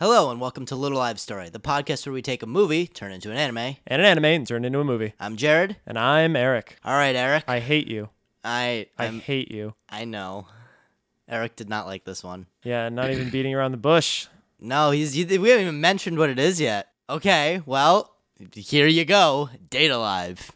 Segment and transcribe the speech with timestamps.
[0.00, 3.10] Hello and welcome to Little Live Story, the podcast where we take a movie, turn
[3.10, 3.76] it into an anime.
[3.86, 5.12] and an anime and turned into a movie.
[5.18, 5.76] I'm Jared.
[5.86, 6.76] And I'm Eric.
[6.84, 7.44] All right, Eric.
[7.48, 8.08] I hate you.
[8.44, 9.74] I I I'm, hate you.
[9.88, 10.46] I know.
[11.28, 12.46] Eric did not like this one.
[12.62, 14.26] Yeah, not even beating around the bush.
[14.60, 16.88] No, he's he, we haven't even mentioned what it is yet.
[17.10, 18.14] Okay, well,
[18.54, 19.50] here you go.
[19.68, 20.52] Date A Live.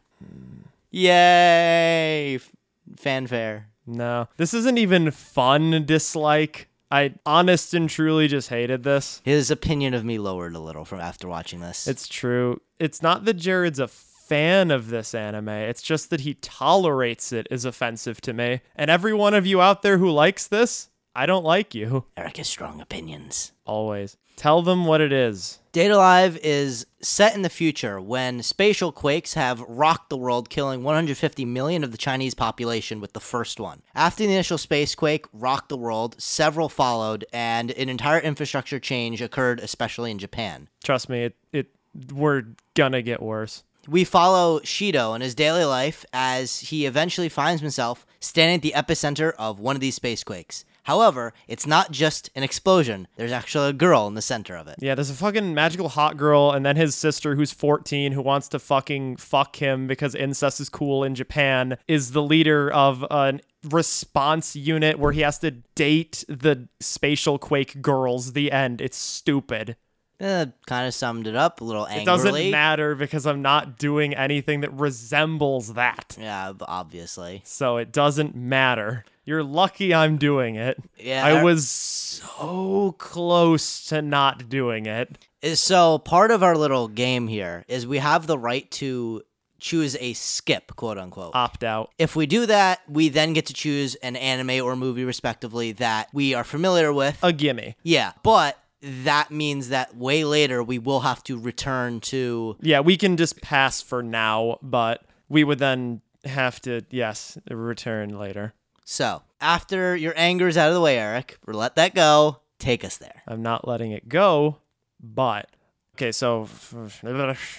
[0.91, 2.37] Yay!
[2.37, 2.51] F-
[2.97, 3.67] Fanfare.
[3.87, 4.29] No.
[4.37, 6.69] This isn't even fun dislike.
[6.93, 9.23] I honest and truly just hated this.
[9.25, 11.89] His opinion of me lowered a little from after watching this.
[11.89, 12.61] It's true.
[12.79, 15.49] It's not that Jared's a fan of this anime.
[15.49, 18.61] It's just that he tolerates it is offensive to me.
[18.77, 22.05] And every one of you out there who likes this, I don't like you.
[22.15, 23.53] Eric has strong opinions.
[23.65, 24.19] Always.
[24.37, 25.59] Tell them what it is.
[25.73, 30.51] Date A Live is set in the future when spatial quakes have rocked the world,
[30.51, 33.83] killing 150 million of the Chinese population with the first one.
[33.95, 39.23] After the initial space quake rocked the world, several followed, and an entire infrastructure change
[39.23, 40.69] occurred, especially in Japan.
[40.85, 41.69] Trust me, it, it
[42.13, 42.45] we're
[42.75, 43.65] gonna get worse.
[43.89, 48.75] We follow Shido in his daily life as he eventually finds himself standing at the
[48.77, 50.65] epicenter of one of these space quakes.
[50.85, 54.77] However, it's not just an explosion, there's actually a girl in the center of it.
[54.81, 58.49] Yeah, there's a fucking magical hot girl, and then his sister, who's 14, who wants
[58.49, 63.41] to fucking fuck him because incest is cool in Japan, is the leader of an
[63.65, 68.33] response unit where he has to date the spatial quake girls.
[68.33, 68.81] The end.
[68.81, 69.77] It's stupid.
[70.23, 72.03] Uh, kind of summed it up a little angrily.
[72.03, 76.17] It doesn't matter because I'm not doing anything that resembles that.
[76.21, 77.43] Yeah, obviously.
[77.45, 79.05] So it doesn't matter.
[79.25, 80.79] You're lucky I'm doing it.
[80.99, 85.19] Yeah, I I- was so close to not doing it.
[85.55, 89.23] so part of our little game here is we have the right to
[89.59, 91.35] choose a skip, quote unquote.
[91.35, 91.91] Opt out.
[91.99, 96.09] if we do that, we then get to choose an anime or movie, respectively, that
[96.13, 97.19] we are familiar with.
[97.23, 97.77] A gimme.
[97.85, 102.57] yeah, but that means that way later we will have to return to.
[102.61, 108.19] Yeah, we can just pass for now, but we would then have to, yes, return
[108.19, 108.55] later.
[108.85, 112.39] So after your anger is out of the way, Eric, let that go.
[112.59, 113.23] Take us there.
[113.27, 114.59] I'm not letting it go,
[115.01, 115.49] but
[115.97, 116.13] okay.
[116.13, 116.87] So, all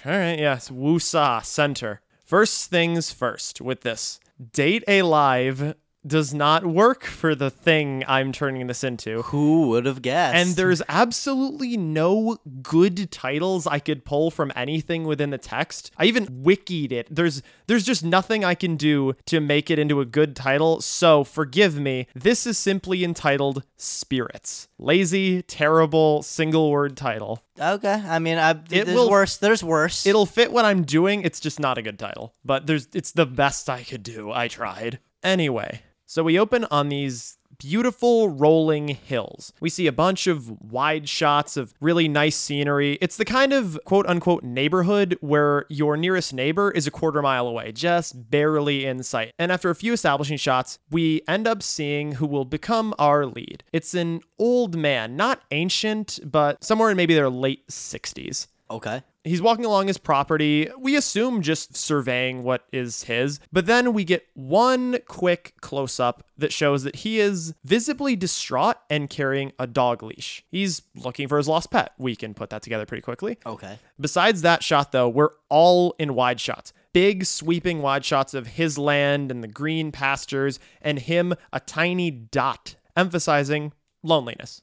[0.06, 2.02] right, yes, Wusa Center.
[2.24, 3.60] First things first.
[3.60, 4.20] With this,
[4.54, 9.22] date a live does not work for the thing I'm turning this into.
[9.24, 10.36] Who would have guessed?
[10.36, 15.92] And there's absolutely no good titles I could pull from anything within the text.
[15.98, 17.08] I even wikied it.
[17.10, 20.82] There's there's just nothing I can do to make it into a good title.
[20.82, 22.08] So forgive me.
[22.14, 24.68] This is simply entitled Spirits.
[24.80, 27.42] Lazy, terrible, single word title.
[27.60, 28.02] okay.
[28.06, 29.38] I mean, I, It there's will- worse.
[29.38, 30.06] There's worse.
[30.06, 31.22] It'll fit what I'm doing.
[31.22, 32.34] It's just not a good title.
[32.44, 34.32] But there's it's the best I could do.
[34.32, 35.00] I tried.
[35.24, 35.82] Anyway,
[36.14, 39.52] so we open on these beautiful rolling hills.
[39.60, 43.00] We see a bunch of wide shots of really nice scenery.
[43.02, 47.48] It's the kind of quote unquote neighborhood where your nearest neighbor is a quarter mile
[47.48, 49.34] away, just barely in sight.
[49.40, 53.64] And after a few establishing shots, we end up seeing who will become our lead.
[53.74, 58.46] It's an old man, not ancient, but somewhere in maybe their late 60s.
[58.74, 59.04] Okay.
[59.24, 60.70] He's walking along his property.
[60.78, 66.26] We assume just surveying what is his, but then we get one quick close up
[66.38, 70.44] that shows that he is visibly distraught and carrying a dog leash.
[70.50, 71.94] He's looking for his lost pet.
[71.98, 73.38] We can put that together pretty quickly.
[73.46, 73.80] Okay.
[73.98, 76.74] Besides that shot, though, we're all in wide shots.
[76.92, 82.12] Big sweeping wide shots of his land and the green pastures, and him a tiny
[82.12, 83.72] dot, emphasizing
[84.04, 84.62] loneliness.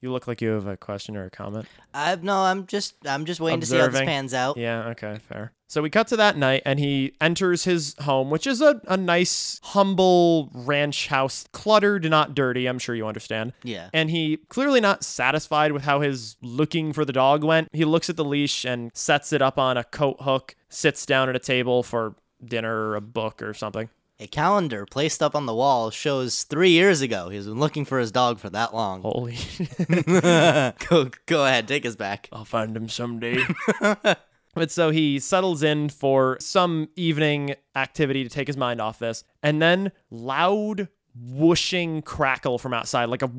[0.00, 1.66] You look like you have a question or a comment.
[1.92, 2.36] I no.
[2.36, 2.94] I'm just.
[3.04, 4.56] I'm just waiting to see how this pans out.
[4.56, 5.52] Yeah, okay, fair.
[5.66, 8.96] So we cut to that night, and he enters his home, which is a, a
[8.96, 12.66] nice, humble ranch house, cluttered, not dirty.
[12.66, 13.52] I'm sure you understand.
[13.62, 13.90] Yeah.
[13.92, 17.68] And he clearly not satisfied with how his looking for the dog went.
[17.72, 21.28] He looks at the leash and sets it up on a coat hook, sits down
[21.28, 23.90] at a table for dinner or a book or something.
[24.20, 27.28] A calendar placed up on the wall shows three years ago.
[27.28, 29.02] He's been looking for his dog for that long.
[29.02, 29.36] Holy,
[30.88, 32.28] go, go ahead, take us back.
[32.32, 33.44] I'll find him someday.
[34.54, 39.22] But so he settles in for some evening activity to take his mind off this,
[39.40, 43.30] and then loud whooshing crackle from outside, like a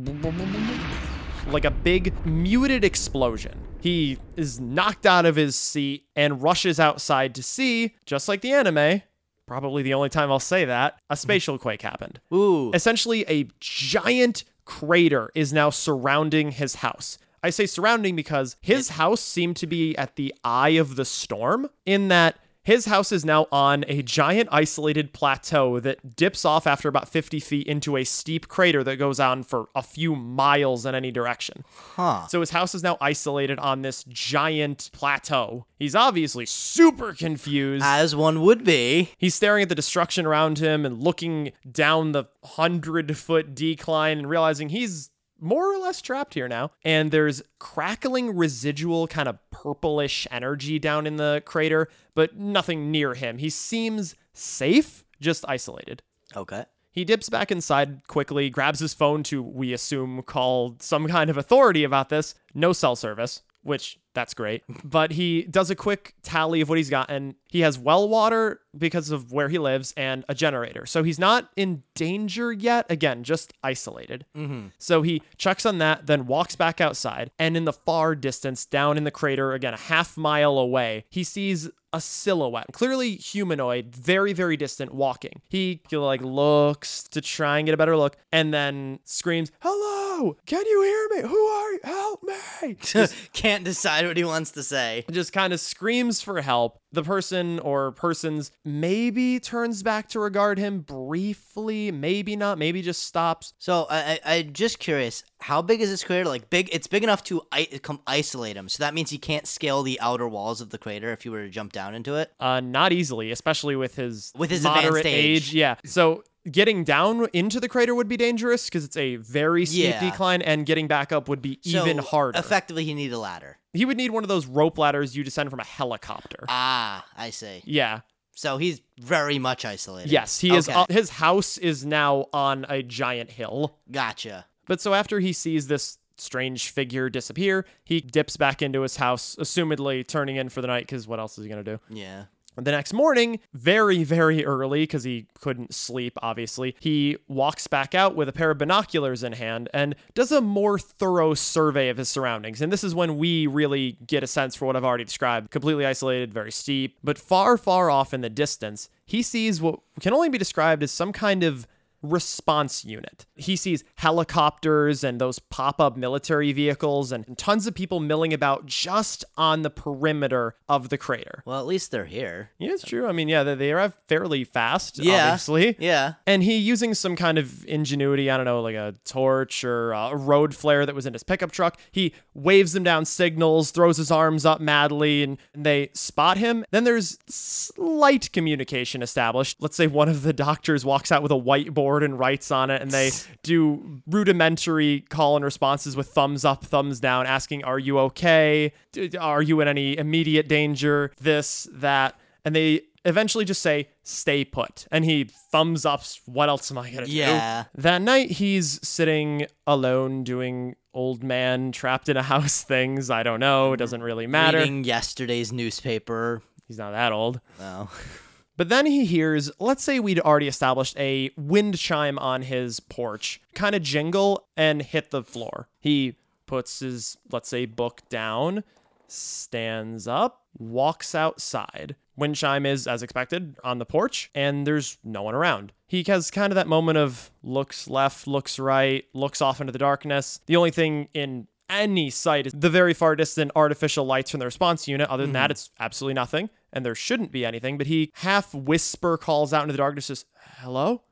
[1.47, 3.59] like a big muted explosion.
[3.81, 8.53] He is knocked out of his seat and rushes outside to see, just like the
[8.53, 9.01] anime,
[9.49, 11.19] probably the only time I'll say that, a mm-hmm.
[11.19, 12.19] spatial quake happened.
[12.31, 17.17] Ooh, Essentially, a giant crater is now surrounding his house.
[17.43, 21.67] I say surrounding because his house seemed to be at the eye of the storm,
[21.87, 22.37] in that
[22.69, 27.39] His house is now on a giant isolated plateau that dips off after about 50
[27.39, 31.65] feet into a steep crater that goes on for a few miles in any direction.
[31.95, 32.27] Huh.
[32.27, 35.65] So his house is now isolated on this giant plateau.
[35.79, 37.83] He's obviously super confused.
[37.83, 39.13] As one would be.
[39.17, 44.29] He's staring at the destruction around him and looking down the hundred foot decline and
[44.29, 46.71] realizing he's more or less trapped here now.
[46.83, 53.13] And there's crackling residual kind of purplish energy down in the crater, but nothing near
[53.13, 53.37] him.
[53.37, 56.01] He seems safe, just isolated.
[56.35, 56.65] Okay.
[56.91, 61.37] He dips back inside quickly, grabs his phone to, we assume, call some kind of
[61.37, 62.35] authority about this.
[62.53, 64.63] No cell service, which that's great.
[64.83, 68.61] But he does a quick tally of what he's got, and he has well water
[68.77, 70.85] because of where he lives and a generator.
[70.85, 72.85] So he's not in danger yet.
[72.89, 74.25] Again, just isolated.
[74.35, 74.67] Mm-hmm.
[74.77, 78.97] So he checks on that, then walks back outside, and in the far distance, down
[78.97, 84.33] in the crater, again, a half mile away, he sees a silhouette, clearly humanoid, very,
[84.33, 85.41] very distant, walking.
[85.49, 90.37] He like looks to try and get a better look, and then screams, "Hello!
[90.45, 91.27] Can you hear me?
[91.29, 91.79] Who are you?
[91.83, 92.75] Help me!"
[93.33, 95.05] Can't decide what he wants to say.
[95.11, 96.79] just kind of screams for help.
[96.91, 103.03] The person or persons maybe turns back to regard him briefly, maybe not, maybe just
[103.03, 103.53] stops.
[103.59, 106.27] So I, I I'm just curious, how big is this crater?
[106.27, 106.69] Like big?
[106.71, 108.69] It's big enough to I- come isolate him.
[108.69, 111.43] So that means he can't scale the outer walls of the crater if he were
[111.43, 112.31] to jump down into it.
[112.39, 115.53] Uh, not easily, especially with his With his moderate advanced age.
[115.53, 115.75] Yeah.
[115.85, 120.09] So getting down into the crater would be dangerous because it's a very steep Yeah.
[120.09, 122.37] decline, and getting back up would be even harder.
[122.39, 123.57] Effectively, he need a ladder.
[123.73, 126.45] he would need one of those rope ladders you descend from a helicopter.
[126.49, 127.61] Ah, I see.
[127.65, 128.01] yeah.
[128.33, 130.09] So he's very much isolated.
[130.11, 130.69] Yes, he is.
[130.69, 133.77] Uh, his house is now on a giant hill.
[133.91, 134.45] Gotcha.
[134.65, 139.35] But so after he sees this strange figure disappear, he dips back into his house,
[139.39, 141.79] assumedly turning in for the night because what else is he going to do?
[141.89, 142.25] Yeah.
[142.61, 148.15] The next morning, very, very early, because he couldn't sleep, obviously, he walks back out
[148.15, 152.09] with a pair of binoculars in hand and does a more thorough survey of his
[152.09, 152.61] surroundings.
[152.61, 155.85] And this is when we really get a sense for what I've already described completely
[155.85, 160.29] isolated, very steep, but far, far off in the distance, he sees what can only
[160.29, 161.67] be described as some kind of
[162.01, 163.25] response unit.
[163.35, 168.65] He sees helicopters and those pop up military vehicles and tons of people milling about
[168.65, 171.43] just on the perimeter of the crater.
[171.45, 172.51] Well, at least they're here.
[172.59, 173.07] Yeah, it's true.
[173.07, 175.25] I mean, yeah, they, they arrive fairly fast, Yeah.
[175.31, 175.75] obviously.
[175.79, 176.13] Yeah.
[176.27, 180.15] And he using some kind of ingenuity, I don't know, like a torch or a
[180.15, 181.79] road flare that was in his pickup truck.
[181.91, 186.63] He waves them down signals, throws his arms up madly, and they spot him.
[186.71, 189.57] Then there's slight communication established.
[189.59, 192.81] Let's say one of the doctors walks out with a whiteboard and writes on it,
[192.81, 193.11] and they
[193.43, 198.71] do rudimentary call and responses with thumbs up, thumbs down, asking, Are you okay?
[199.19, 201.11] Are you in any immediate danger?
[201.19, 202.19] This, that.
[202.45, 204.87] And they eventually just say, stay put.
[204.91, 207.03] And he thumbs up, what else am I do?
[207.07, 207.65] Yeah.
[207.75, 207.81] do?
[207.81, 213.09] That night, he's sitting alone doing old man trapped in a house things.
[213.09, 213.73] I don't know.
[213.73, 214.59] It doesn't really matter.
[214.59, 216.41] Reading yesterday's newspaper.
[216.67, 217.39] He's not that old.
[217.59, 217.89] Oh.
[218.59, 223.39] But then he hears, let's say we'd already established a wind chime on his porch,
[223.55, 225.69] kind of jingle and hit the floor.
[225.79, 228.65] He puts his, let's say, book down,
[229.07, 231.95] stands up, walks outside.
[232.17, 235.71] Wind chime is, as expected, on the porch, and there's no one around.
[235.87, 239.79] He has kind of that moment of looks left, looks right, looks off into the
[239.79, 240.41] darkness.
[240.47, 244.45] The only thing in any sight is the very far distant artificial lights from the
[244.45, 245.09] response unit.
[245.09, 245.51] Other than that, mm-hmm.
[245.51, 247.77] it's absolutely nothing, and there shouldn't be anything.
[247.77, 250.25] But he half whisper calls out into the darkness, says,
[250.59, 251.03] "Hello,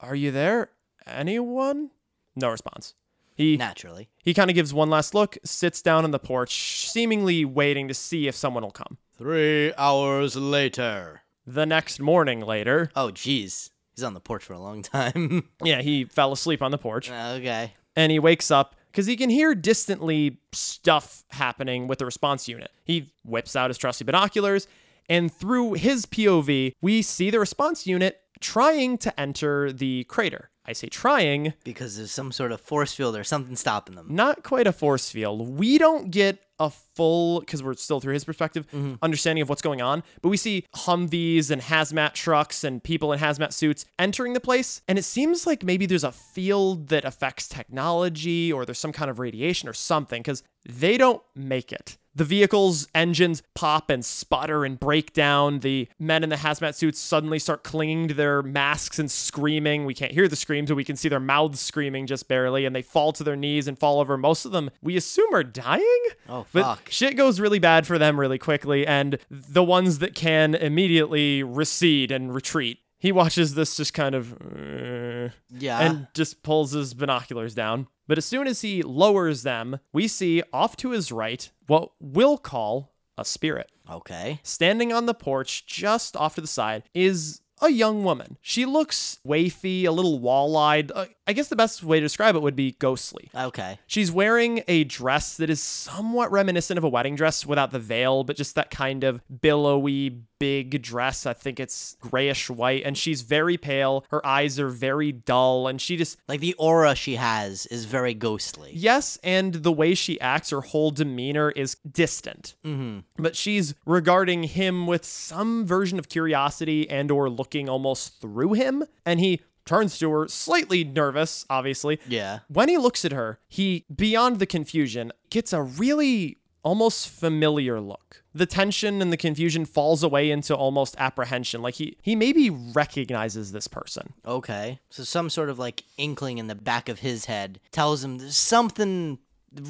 [0.00, 0.70] are you there?
[1.06, 1.90] Anyone?"
[2.36, 2.94] No response.
[3.34, 4.08] He Naturally.
[4.24, 7.94] he kind of gives one last look, sits down on the porch, seemingly waiting to
[7.94, 8.98] see if someone will come.
[9.16, 11.22] Three hours later.
[11.46, 13.70] The next morning later, Oh, jeez.
[13.94, 15.48] He's on the porch for a long time.
[15.64, 17.10] yeah, he fell asleep on the porch.
[17.10, 17.74] okay.
[17.96, 22.70] and he wakes up because he can hear distantly stuff happening with the response unit.
[22.84, 24.66] He whips out his trusty binoculars,
[25.08, 30.50] and through his POV, we see the response unit trying to enter the crater.
[30.64, 34.08] I say trying, Because there's some sort of force field or something stopping them.
[34.10, 35.58] not quite a force field.
[35.58, 38.94] We don't get a full, because we're still through his perspective, mm-hmm.
[39.00, 40.02] understanding of what's going on.
[40.20, 44.82] But we see Humvees and hazmat trucks and people in hazmat suits entering the place.
[44.86, 49.10] And it seems like maybe there's a field that affects technology or there's some kind
[49.10, 51.96] of radiation or something, because they don't make it.
[52.18, 55.60] The vehicle's engines pop and sputter and break down.
[55.60, 59.84] The men in the hazmat suits suddenly start clinging to their masks and screaming.
[59.86, 62.74] We can't hear the screams, but we can see their mouths screaming just barely, and
[62.74, 64.16] they fall to their knees and fall over.
[64.16, 66.02] Most of them, we assume, are dying.
[66.28, 66.88] Oh, But fuck.
[66.90, 72.10] shit goes really bad for them really quickly, and the ones that can immediately recede
[72.10, 72.80] and retreat.
[72.98, 74.32] He watches this just kind of.
[74.34, 75.80] uh, Yeah.
[75.80, 77.86] and just pulls his binoculars down.
[78.06, 82.38] But as soon as he lowers them, we see off to his right what we'll
[82.38, 83.70] call a spirit.
[83.90, 84.40] okay.
[84.42, 88.38] Standing on the porch just off to the side is a young woman.
[88.40, 90.92] She looks wafy, a little wall eyed.
[90.94, 93.30] Uh, I guess the best way to describe it would be ghostly.
[93.34, 93.78] Okay.
[93.86, 98.24] She's wearing a dress that is somewhat reminiscent of a wedding dress without the veil,
[98.24, 101.26] but just that kind of billowy, big dress.
[101.26, 104.06] I think it's grayish white, and she's very pale.
[104.10, 106.16] Her eyes are very dull, and she just.
[106.28, 108.70] Like the aura she has is very ghostly.
[108.72, 112.54] Yes, and the way she acts, her whole demeanor is distant.
[112.64, 113.00] Mm-hmm.
[113.22, 118.84] But she's regarding him with some version of curiosity and or looking almost through him,
[119.04, 122.40] and he turns to her, slightly nervous, obviously, Yeah.
[122.48, 128.22] when he looks at her, he, beyond the confusion, gets a really almost familiar look.
[128.34, 131.62] The tension and the confusion falls away into almost apprehension.
[131.62, 134.12] Like he he maybe recognizes this person.
[134.26, 134.80] Okay.
[134.90, 138.36] So some sort of like inkling in the back of his head tells him there's
[138.36, 139.18] something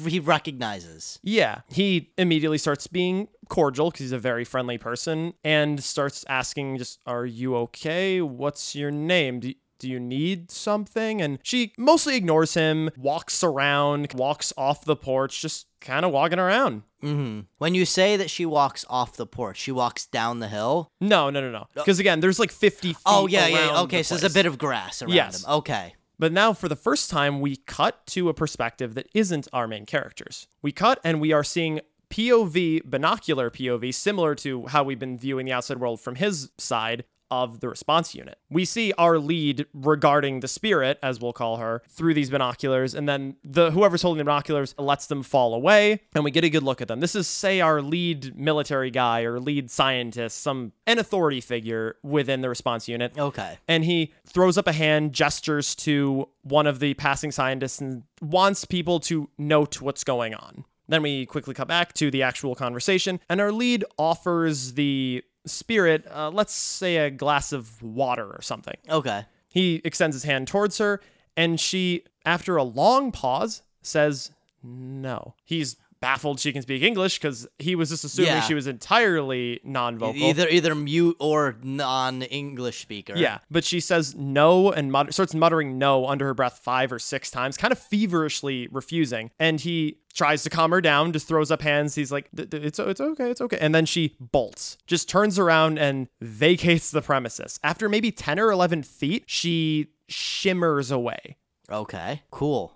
[0.05, 1.19] he recognizes.
[1.23, 6.77] Yeah, he immediately starts being cordial because he's a very friendly person and starts asking
[6.79, 8.19] just are you okay?
[8.21, 9.39] What's your name?
[9.39, 11.21] Do do you need something?
[11.21, 16.37] And she mostly ignores him, walks around, walks off the porch, just kind of walking
[16.39, 16.83] around.
[17.01, 20.91] hmm When you say that she walks off the porch, she walks down the hill.
[21.01, 21.67] No, no, no, no.
[21.73, 22.97] Because again, there's like 50 feet.
[23.05, 23.81] Oh yeah, yeah.
[23.81, 25.43] Okay, the so there's a bit of grass around Yes.
[25.43, 25.49] him.
[25.51, 25.95] Okay.
[26.19, 29.85] But now, for the first time, we cut to a perspective that isn't our main
[29.85, 30.47] characters.
[30.61, 35.45] We cut and we are seeing POV, binocular POV, similar to how we've been viewing
[35.45, 38.37] the outside world from his side of the response unit.
[38.49, 43.07] We see our lead regarding the spirit, as we'll call her, through these binoculars, and
[43.07, 46.63] then the whoever's holding the binoculars lets them fall away, and we get a good
[46.63, 46.99] look at them.
[46.99, 52.41] This is, say, our lead military guy or lead scientist, some an authority figure within
[52.41, 53.57] the response unit Okay.
[53.67, 58.65] and he throws up a hand, gestures to one of the passing scientists, and wants
[58.65, 60.65] people to note what's going on.
[60.87, 66.05] Then we quickly cut back to the actual conversation, and our lead offers the spirit,
[66.11, 68.75] uh, let's say, a glass of water or something.
[68.89, 69.25] Okay.
[69.47, 71.01] He extends his hand towards her,
[71.35, 74.31] and she, after a long pause, says
[74.61, 75.33] no.
[75.43, 78.41] He's baffled she can speak English because he was just assuming Yeah.
[78.41, 80.21] she was entirely non vocal.
[80.21, 83.13] Either either mute or non-English speaker.
[83.15, 86.99] Yeah, but she says no and mut- starts muttering no under her breath five or
[86.99, 89.31] six times, kind of feverishly refusing.
[89.39, 91.95] And he tries to calm her down, just throws up hands.
[91.95, 95.37] He's like, "Th- th- "It's it's okay, it's okay." And then she bolts, just turns
[95.37, 97.59] around and vacates the premises.
[97.63, 101.37] After maybe ten or eleven feet, she shimmers away.
[101.69, 102.23] Okay.
[102.31, 102.73] Cool.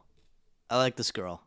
[0.69, 1.41] I like this girl.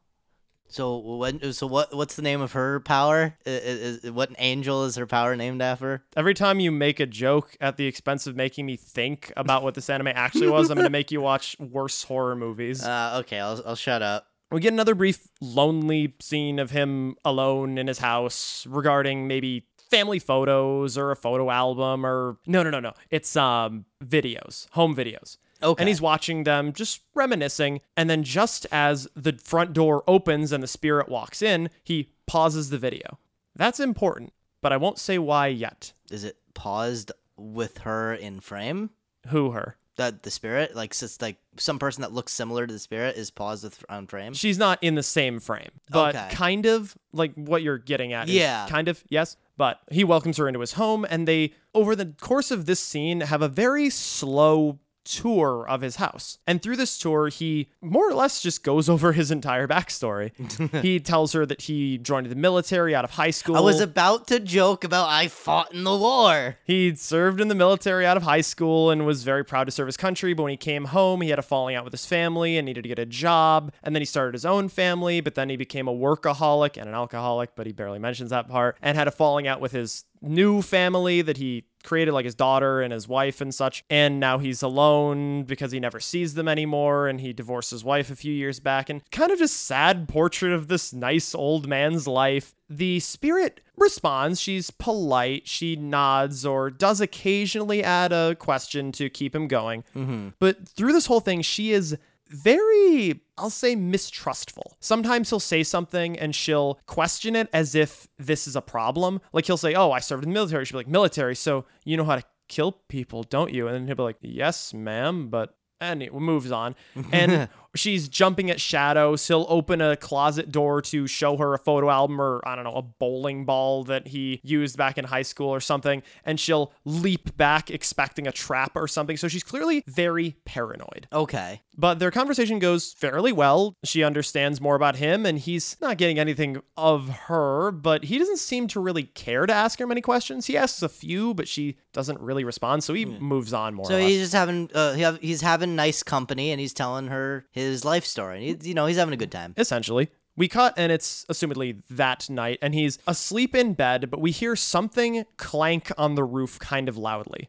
[0.69, 3.37] So when so what what's the name of her power?
[3.47, 6.05] Is, is- what angel is her power named after?
[6.17, 9.75] Every time you make a joke at the expense of making me think about what
[9.75, 12.85] this anime actually was, I'm gonna make you watch worse horror movies.
[12.97, 14.27] Uh, okay, I'll I'll shut up.
[14.51, 20.19] We get another brief, lonely scene of him alone in his house regarding maybe family
[20.21, 22.93] photos or a photo album or no, no, no, no.
[23.11, 25.37] It's um videos, home videos.
[25.63, 25.81] Okay.
[25.83, 27.81] And he's watching them, just reminiscing.
[27.97, 32.71] And then, just as the front door opens and the spirit walks in, he pauses
[32.71, 33.19] the video.
[33.55, 35.93] That's important, but I won't say why yet.
[36.11, 38.91] Is it paused with her in frame?
[39.29, 39.77] Who her?
[39.97, 43.31] That the spirit, like, it's like some person that looks similar to the spirit is
[43.31, 44.35] paused with on frame.
[44.35, 46.29] She's not in the same frame, but Okay.
[46.33, 48.29] kind of like what you're getting at.
[48.29, 48.67] is Yeah.
[48.69, 49.39] Kind of, yes.
[49.57, 53.23] But he welcomes her into his home, and they, over the course of this scene,
[53.23, 56.39] have a very slow tour of his house.
[56.47, 60.33] And through this tour, he more or less just goes over his entire backstory.
[60.83, 63.57] he tells her that he joined the military out of high school.
[63.57, 66.57] I was about to joke about I fought in the war.
[66.65, 69.87] He served in the military out of high school and was very proud to serve
[69.87, 70.35] his country.
[70.35, 72.83] But when he came home, he had a falling out with his family and needed
[72.83, 73.73] to get a job.
[73.83, 76.95] And then he started his own family, but then he became a workaholic and an
[76.95, 80.63] alcoholic, but he barely mentions that part, and had a falling out with his new
[80.63, 83.85] family that he created, like his daughter and his wife and such.
[83.89, 87.09] And now he's alone because he never sees them anymore.
[87.09, 88.91] And he divorced his wife a few years back.
[88.91, 92.55] And kind of just sad portrait of this nice old man's life.
[92.69, 94.41] The spirit responds.
[94.41, 95.47] She's polite.
[95.47, 99.85] She nods or does occasionally add a question to keep him going.
[99.95, 100.31] Mm-hmm.
[100.39, 101.97] But through this whole thing, she is
[102.29, 104.77] very, I'll say, mistrustful.
[104.81, 109.21] Sometimes he'll say something and she'll question it as if this is a problem.
[109.33, 110.65] Like he'll say, Oh, I served in the military.
[110.65, 113.67] She'll be like, Military, so you know how to kill people, don't you?
[113.67, 116.75] And then he'll be like, Yes, ma'am, but and it moves on.
[117.13, 119.27] And she's jumping at shadows.
[119.27, 122.75] He'll open a closet door to show her a photo album or, I don't know,
[122.75, 126.03] a bowling ball that he used back in high school or something.
[126.25, 129.17] And she'll leap back expecting a trap or something.
[129.17, 131.07] So she's clearly very paranoid.
[131.13, 131.63] Okay.
[131.79, 133.75] But their conversation goes fairly well.
[133.85, 138.39] She understands more about him, and he's not getting anything of her, but he doesn't
[138.39, 140.47] seem to really care to ask her many questions.
[140.47, 143.85] He asks a few, but she doesn't really respond, so he moves on more.
[143.85, 144.09] So or less.
[144.09, 147.85] he's just having uh, he have, he's having nice company and he's telling her his
[147.85, 148.49] life story.
[148.49, 149.55] And he, you know, he's having a good time.
[149.57, 150.11] essentially.
[150.39, 154.55] We cut, and it's assumedly that night, and he's asleep in bed, but we hear
[154.55, 157.49] something clank on the roof kind of loudly.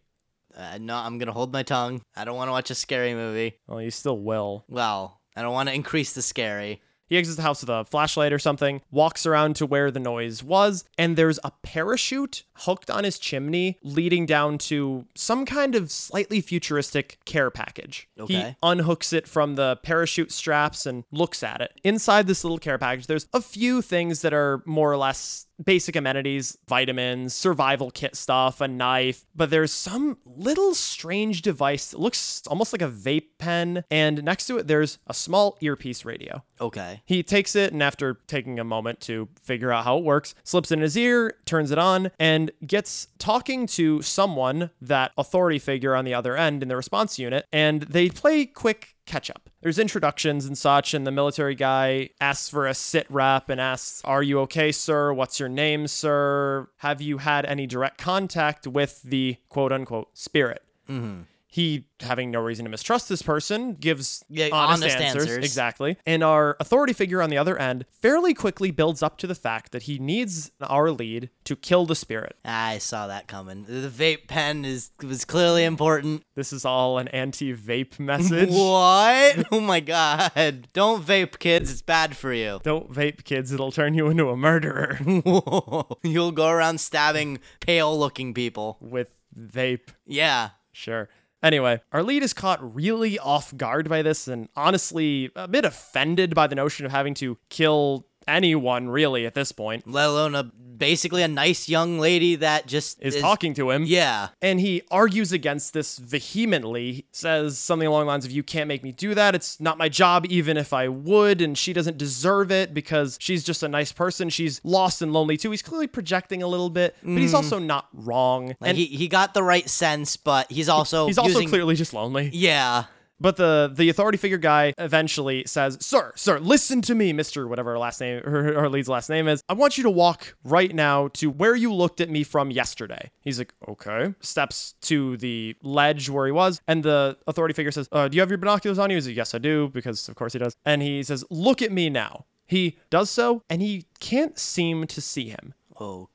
[0.56, 2.02] Uh, no, I'm gonna hold my tongue.
[2.16, 3.60] I don't want to watch a scary movie.
[3.68, 4.64] Well, you still will.
[4.70, 6.82] Well, I don't want to increase the scary.
[7.08, 10.44] He exits the house with a flashlight or something, walks around to where the noise
[10.44, 15.90] was, and there's a parachute hooked on his chimney leading down to some kind of
[15.90, 18.08] slightly futuristic care package.
[18.16, 18.56] He Okay.
[18.62, 21.72] unhooks it from the parachute straps and looks at it.
[21.84, 25.96] Inside this little care package, there's a few things that are more or less basic
[25.96, 32.44] amenities, vitamins, survival kit stuff, a knife, but there's some little strange device that looks
[32.48, 36.44] almost like a vape pen, and next to it, there's a small earpiece radio.
[36.60, 37.02] Okay.
[37.06, 40.72] He takes it and after taking a moment to figure out how it works, slips
[40.72, 45.96] it in his ear, turns it on, and gets talking to someone, that authority figure
[45.96, 49.50] on the other end in the response unit, and they play quick catch up.
[49.62, 54.02] There's introductions and such, and the military guy asks for a sit rep and asks,
[54.04, 55.12] Are you okay, sir?
[55.14, 56.70] What's your name, sir?
[56.78, 60.62] Have you had any direct contact with the quote unquote spirit?
[60.90, 61.22] Mm-hmm.
[61.50, 65.24] He, having no reason to mistrust this person, gives Yeah, honest, honest answers.
[65.24, 65.46] answers.
[65.46, 65.98] Exactly.
[66.06, 69.72] And our authority figure on the other end fairly quickly builds up to the fact
[69.72, 72.36] that he needs our lead to kill the spirit.
[72.44, 73.64] I saw that coming.
[73.68, 76.24] The vape pen is was clearly important.
[76.36, 78.50] This is all an anti vape message.
[78.52, 79.46] What?
[79.52, 80.68] Oh my god.
[80.74, 81.72] Don't vape, kids.
[81.72, 82.60] It's bad for you.
[82.64, 83.54] Don't vape, kids.
[83.54, 85.00] It'll turn you into a murderer
[86.04, 88.78] You'll go around stabbing pale looking people.
[88.82, 89.08] with
[89.40, 89.90] vape.
[90.06, 90.50] Yeah.
[90.74, 91.08] Sure.
[91.44, 96.34] Anyway, our lead is caught really off guard by this and honestly a bit offended
[96.34, 99.88] by the notion of having to kill anyone really at this point.
[99.88, 103.84] Let alone a basically a nice young lady that just Is talking to him.
[103.86, 104.30] Yeah.
[104.42, 108.84] And he argues against this vehemently, says something along the lines of, You can't make
[108.84, 109.36] me do that.
[109.36, 111.42] It's not my job, even if I would.
[111.42, 114.30] And she doesn't deserve it because she's just a nice person.
[114.30, 115.52] She's lost and lonely too.
[115.52, 117.38] He's clearly projecting a little bit, but he's mm.
[117.38, 118.48] also not wrong.
[118.48, 121.76] Like and he, he got the right sense, but he's also he's also using, clearly
[121.76, 122.30] just lonely.
[122.34, 122.86] Yeah.
[123.20, 127.72] But the the authority figure guy eventually says, "Sir, sir, listen to me, Mister, whatever
[127.72, 129.42] her last name, her, her lead's last name is.
[129.50, 133.12] I want you to walk right now to where you looked at me from yesterday."
[133.22, 137.88] He's like, "Okay." Steps to the ledge where he was, and the authority figure says,
[137.92, 140.16] uh, "Do you have your binoculars on you?" He's like, "Yes, I do," because of
[140.16, 140.56] course he does.
[140.66, 145.02] And he says, "Look at me now." He does so, and he can't seem to
[145.02, 145.54] see him.
[145.80, 146.12] Okay.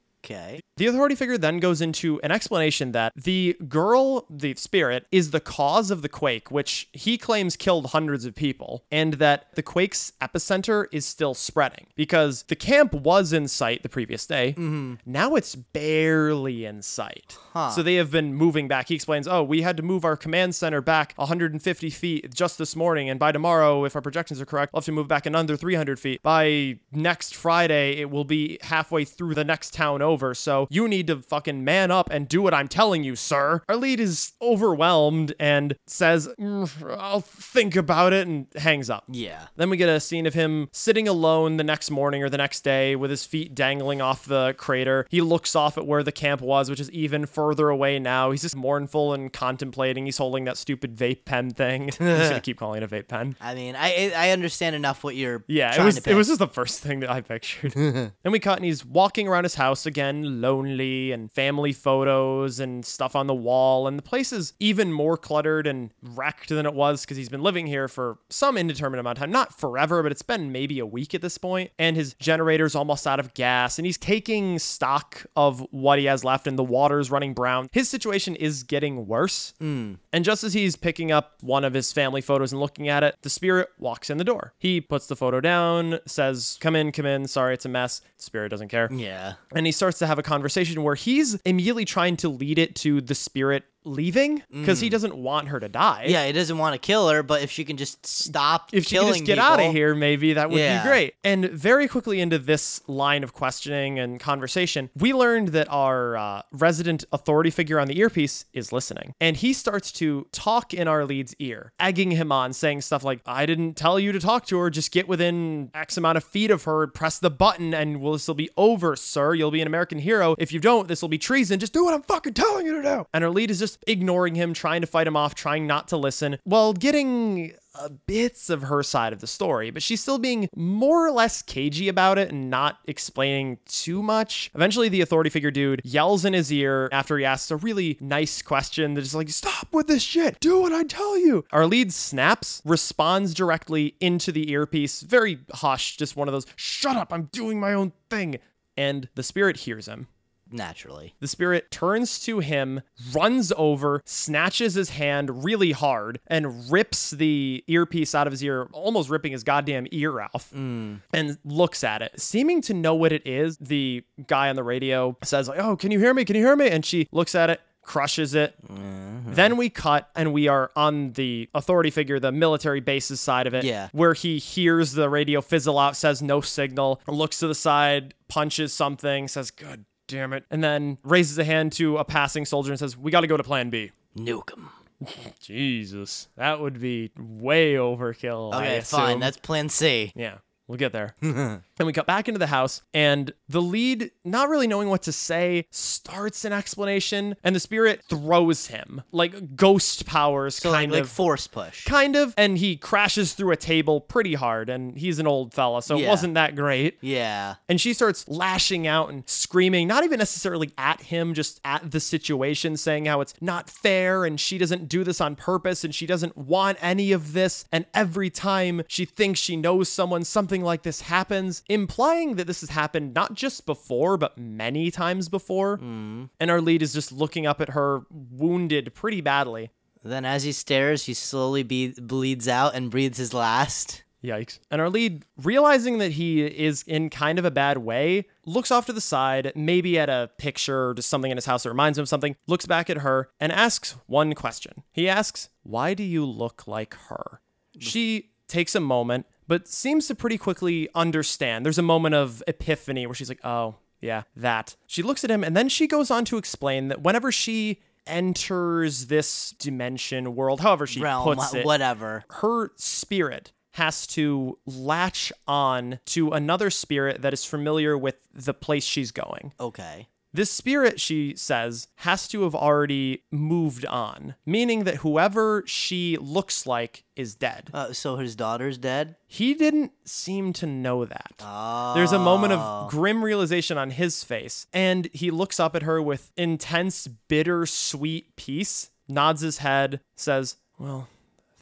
[0.76, 5.40] The authority figure then goes into an explanation that the girl, the spirit, is the
[5.40, 10.12] cause of the quake, which he claims killed hundreds of people, and that the quake's
[10.20, 14.52] epicenter is still spreading because the camp was in sight the previous day.
[14.56, 14.94] Mm-hmm.
[15.04, 17.36] Now it's barely in sight.
[17.74, 18.88] So they have been moving back.
[18.88, 22.74] He explains, oh, we had to move our command center back 150 feet just this
[22.74, 25.56] morning, and by tomorrow, if our projections are correct, we'll have to move back another
[25.56, 26.22] 300 feet.
[26.22, 30.11] By next Friday, it will be halfway through the next town over.
[30.18, 33.62] So you need to fucking man up and do what I'm telling you, sir.
[33.68, 39.04] Our lead is overwhelmed and says, "Mm, I'll think about it, and hangs up.
[39.08, 39.46] Yeah.
[39.56, 42.62] Then we get a scene of him sitting alone the next morning or the next
[42.62, 45.06] day with his feet dangling off the crater.
[45.10, 48.30] He looks off at where the camp was, which is even further away now.
[48.30, 50.04] He's just mournful and contemplating.
[50.06, 51.82] He's holding that stupid vape pen thing.
[52.00, 53.36] I'm just gonna keep calling it a vape pen.
[53.40, 56.48] I mean, I I understand enough what you're Yeah, it was it was just the
[56.48, 57.72] first thing that I pictured.
[57.74, 62.84] then we cut and he's walking around his house again, lonely and family photos and
[62.84, 66.74] stuff on the wall, and the place is even more cluttered and wrecked than it
[66.74, 70.12] was because he's been living here for some indeterminate amount of time, not forever, but
[70.12, 73.78] it's been maybe a week at this point, and his generator's almost out of gas,
[73.78, 77.68] and he's taking stock of what he has left, and the water's running brown.
[77.72, 79.54] His situation is getting worse.
[79.58, 79.94] Hmm.
[80.12, 83.16] And just as he's picking up one of his family photos and looking at it,
[83.22, 84.52] the spirit walks in the door.
[84.58, 87.26] He puts the photo down, says, Come in, come in.
[87.26, 88.00] Sorry, it's a mess.
[88.18, 88.88] The spirit doesn't care.
[88.92, 89.34] Yeah.
[89.54, 93.00] And he starts to have a conversation where he's immediately trying to lead it to
[93.00, 96.06] the spirit leaving because he doesn't want her to die.
[96.08, 98.96] Yeah, he doesn't want to kill her, but if she can just stop If she
[98.96, 100.82] can just get people, out of here, maybe that would Yeah.
[100.82, 101.14] be great.
[101.24, 106.42] And very quickly into this line of questioning and conversation, we learned that our uh,
[106.52, 109.14] resident authority figure on the earpiece is listening.
[109.20, 113.20] And he starts to talk in our lead's ear, egging him on, saying stuff like,
[113.26, 114.70] I didn't tell you to talk to her.
[114.70, 118.28] Just get within X amount of feet of her, press the button, and will this
[118.28, 119.34] will be over, sir.
[119.34, 120.34] You'll be an American hero.
[120.38, 121.58] If you don't, this will be treason.
[121.58, 123.06] Just do what I'm fucking telling you to do.
[123.12, 125.96] And our lead is just ignoring him, trying to fight him off, trying not to
[125.96, 130.48] listen, while getting uh, bits of her side of the story, but she's still being
[130.54, 134.50] more or less cagey about it and not explaining too much.
[134.54, 138.42] Eventually, the authority figure dude yells in his ear after he asks a really nice
[138.42, 140.38] question that's just like, Stop with this shit.
[140.40, 141.44] Do what I tell you.
[141.50, 146.96] Our lead snaps, responds directly into the earpiece, very hushed, just one of those, Shut
[146.96, 148.38] up, I'm doing my own thing.
[148.76, 150.08] And the spirit hears him.
[150.52, 151.14] Naturally.
[151.20, 157.64] The spirit turns to him, runs over, snatches his hand really hard, and rips the
[157.66, 160.96] earpiece out of his ear, almost ripping his goddamn ear off, hmm.
[161.12, 162.20] and looks at it.
[162.20, 165.90] Seeming to know what it is, the guy on the radio says, like, Oh, can
[165.90, 166.24] you hear me?
[166.24, 166.68] Can you hear me?
[166.68, 167.60] And she looks at it.
[167.84, 168.54] Crushes it.
[168.68, 169.34] Mm-hmm.
[169.34, 173.54] Then we cut and we are on the authority figure, the military bases side of
[173.54, 173.88] it, Yeah.
[173.90, 178.72] where he hears the radio fizzle out, says no signal, looks to the side, punches
[178.72, 182.78] something, says, God damn it, and then raises a hand to a passing soldier and
[182.78, 183.90] says, We got to go to plan B.
[184.16, 184.68] Nuke him.
[185.40, 188.52] Jesus, that would be way overkill.
[188.52, 189.18] I Okay, fine.
[189.20, 190.12] That's plan C.
[190.14, 191.14] Yeah, we'll get there.
[191.82, 195.12] and we cut back into the house, and the lead, not really knowing what to
[195.12, 201.00] say, starts an explanation, and the spirit throws him like ghost powers, So kind like
[201.00, 201.06] of.
[201.06, 201.84] Like force push.
[201.84, 205.82] Kind of, and he crashes through a table pretty hard, and he's an old fella,
[205.82, 206.98] so it wasn't that great.
[207.00, 207.56] Yeah.
[207.68, 212.00] And she starts lashing out and screaming, not even necessarily at him, just at the
[212.00, 216.06] situation, saying how it's not fair and she doesn't do this on purpose and she
[216.06, 217.64] doesn't want any of this.
[217.72, 222.60] And every time she thinks she knows someone, something like this happens, implying that this
[222.60, 225.78] has happened not just before, but many times before.
[225.78, 226.24] Mm-hmm.
[226.38, 229.70] And our lead is just looking up at her, wounded pretty badly.
[230.04, 234.02] Then as he stares, he slowly be- bleeds out and breathes his last.
[234.22, 234.60] Yikes.
[234.70, 238.86] And our lead, realizing that he is in kind of a bad way, looks off
[238.86, 241.98] to the side, maybe at a picture or just something in his house that reminds
[241.98, 244.84] him of something, looks back at her, and asks one question.
[244.92, 247.40] He asks, Why do you look like her?
[247.78, 251.62] She takes a moment, but seems to pretty quickly understand.
[251.62, 254.76] There's a moment of epiphany where she's like, Oh, yeah, that.
[254.86, 259.08] She looks at him, and then she goes on to explain that whenever she enters
[259.08, 262.24] this dimension world, however she Realm, puts it, whatever.
[262.30, 268.84] her spirit has to latch on to another spirit that is familiar with the place
[268.84, 269.52] she's going.
[269.60, 270.08] Okay.
[270.34, 276.66] This spirit, she says, has to have already moved on, meaning that whoever she looks
[276.66, 277.68] like is dead.
[277.74, 279.16] Uh, so his daughter's dead?
[279.26, 281.34] He didn't seem to know that.
[281.40, 281.92] Oh.
[281.94, 286.00] There's a moment of grim realization on his face, and he looks up at her
[286.00, 291.08] with intense, bitter, sweet peace, nods his head, says, Well,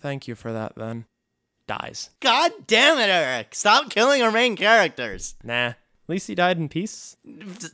[0.00, 1.06] thank you for that then.
[1.66, 2.10] Dies.
[2.20, 3.54] God damn it, Eric.
[3.54, 5.34] Stop killing our main characters.
[5.42, 5.74] Nah.
[6.10, 7.16] At least he died in peace.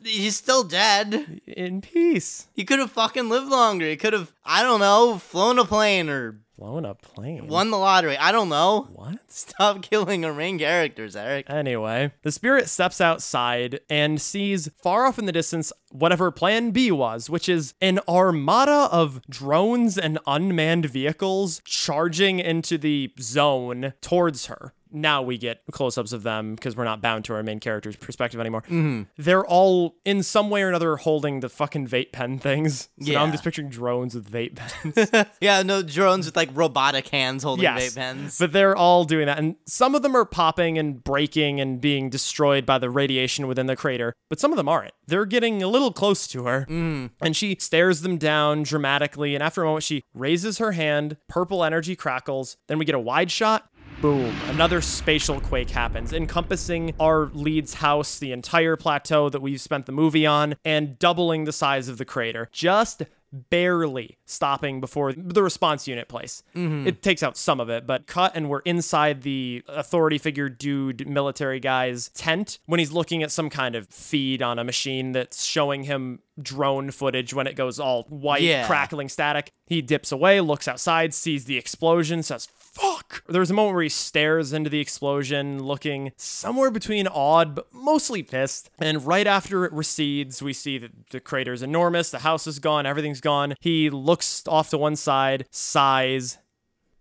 [0.05, 1.41] He's still dead.
[1.47, 2.49] In peace.
[2.53, 3.87] He could have fucking lived longer.
[3.89, 7.49] He could have, I don't know, flown a plane or Blowing a plane.
[7.49, 8.17] won the lottery.
[8.19, 8.89] I don't know.
[8.93, 9.19] What?
[9.31, 11.49] Stop killing our main characters, Eric.
[11.49, 16.91] Anyway, the spirit steps outside and sees far off in the distance whatever plan B
[16.91, 24.47] was, which is an armada of drones and unmanned vehicles charging into the zone towards
[24.47, 24.75] her.
[24.91, 27.97] Now we get close ups of them because we're not bound to our main character's
[27.97, 28.63] perspective anymore.
[28.63, 29.03] Mm-hmm.
[29.17, 32.89] They're all in some way or another holding the fucking vape pen things.
[33.01, 35.27] So now I'm just picturing drones with vape pens.
[35.41, 37.93] Yeah, no drones with like robotic hands holding yes.
[37.93, 38.39] vape pens.
[38.39, 39.39] But they're all doing that.
[39.39, 43.67] And some of them are popping and breaking and being destroyed by the radiation within
[43.67, 44.93] the crater, but some of them aren't.
[45.07, 46.63] They're getting a little close to her.
[46.63, 47.07] Mm-hmm.
[47.21, 49.35] And she stares them down dramatically.
[49.35, 52.57] And after a moment, she raises her hand, purple energy crackles.
[52.69, 53.69] Then we get a wide shot.
[54.03, 54.35] Boom.
[54.49, 59.93] Another spatial quake happens, encompassing our lead's house, the entire plateau that we've spent the
[59.93, 62.49] movie on, and doubling the size of the crater.
[62.53, 63.03] Just
[63.51, 66.43] barely stopping before the response unit place.
[66.55, 66.87] Mm-hmm.
[66.87, 71.07] It takes out some of it, but cut and we're inside the authority figure dude
[71.09, 75.45] military guy's tent when he's looking at some kind of feed on a machine that's
[75.45, 78.67] showing him drone footage when it goes all white, Yeah.
[78.67, 79.51] crackling static.
[79.67, 83.25] He dips away, looks outside, sees the explosion, says, fuck?
[83.29, 88.23] There's a moment where he stares into the explosion, looking somewhere between awed but mostly
[88.23, 88.71] pissed.
[88.79, 92.87] And right after it recedes, we see that the crater's enormous, the house is gone,
[92.87, 93.55] everything's gone.
[93.61, 96.39] He looks off to one side, sighs,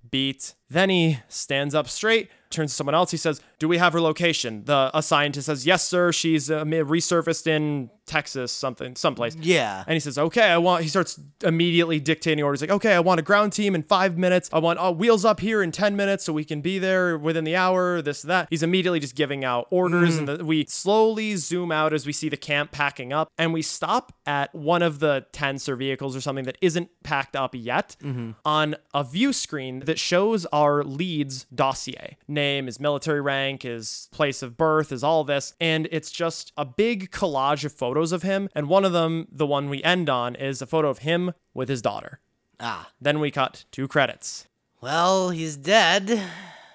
[0.10, 0.56] beat.
[0.70, 3.12] Then he stands up straight, turns to someone else.
[3.12, 6.12] He says, "Do we have her location?" The a scientist says, "Yes, sir.
[6.12, 9.84] She's uh, resurfaced in Texas, something, someplace." Yeah.
[9.88, 13.20] And he says, "Okay, I want." He starts immediately dictating orders, like, "Okay, I want
[13.20, 14.50] a ground team in five minutes.
[14.54, 17.44] I want uh, wheels up here in ten minutes, so we can be there within
[17.44, 18.02] the hour.
[18.02, 22.06] This, that." He's immediately just giving out orders, and the, we slowly zoom out as
[22.06, 25.76] we see the camp packing up, and we stop at one of the tents or
[25.76, 27.96] vehicles or something that isn't packed up yet
[28.44, 34.42] on a view screen that shows our lead's dossier, name, his military rank, his place
[34.42, 38.50] of birth, is all this, and it's just a big collage of photos of him,
[38.56, 41.70] and one of them, the one we end on, is a photo of him with
[41.70, 42.20] his daughter.
[42.60, 42.90] Ah.
[43.00, 44.48] Then we cut two credits.
[44.82, 46.22] Well, he's dead.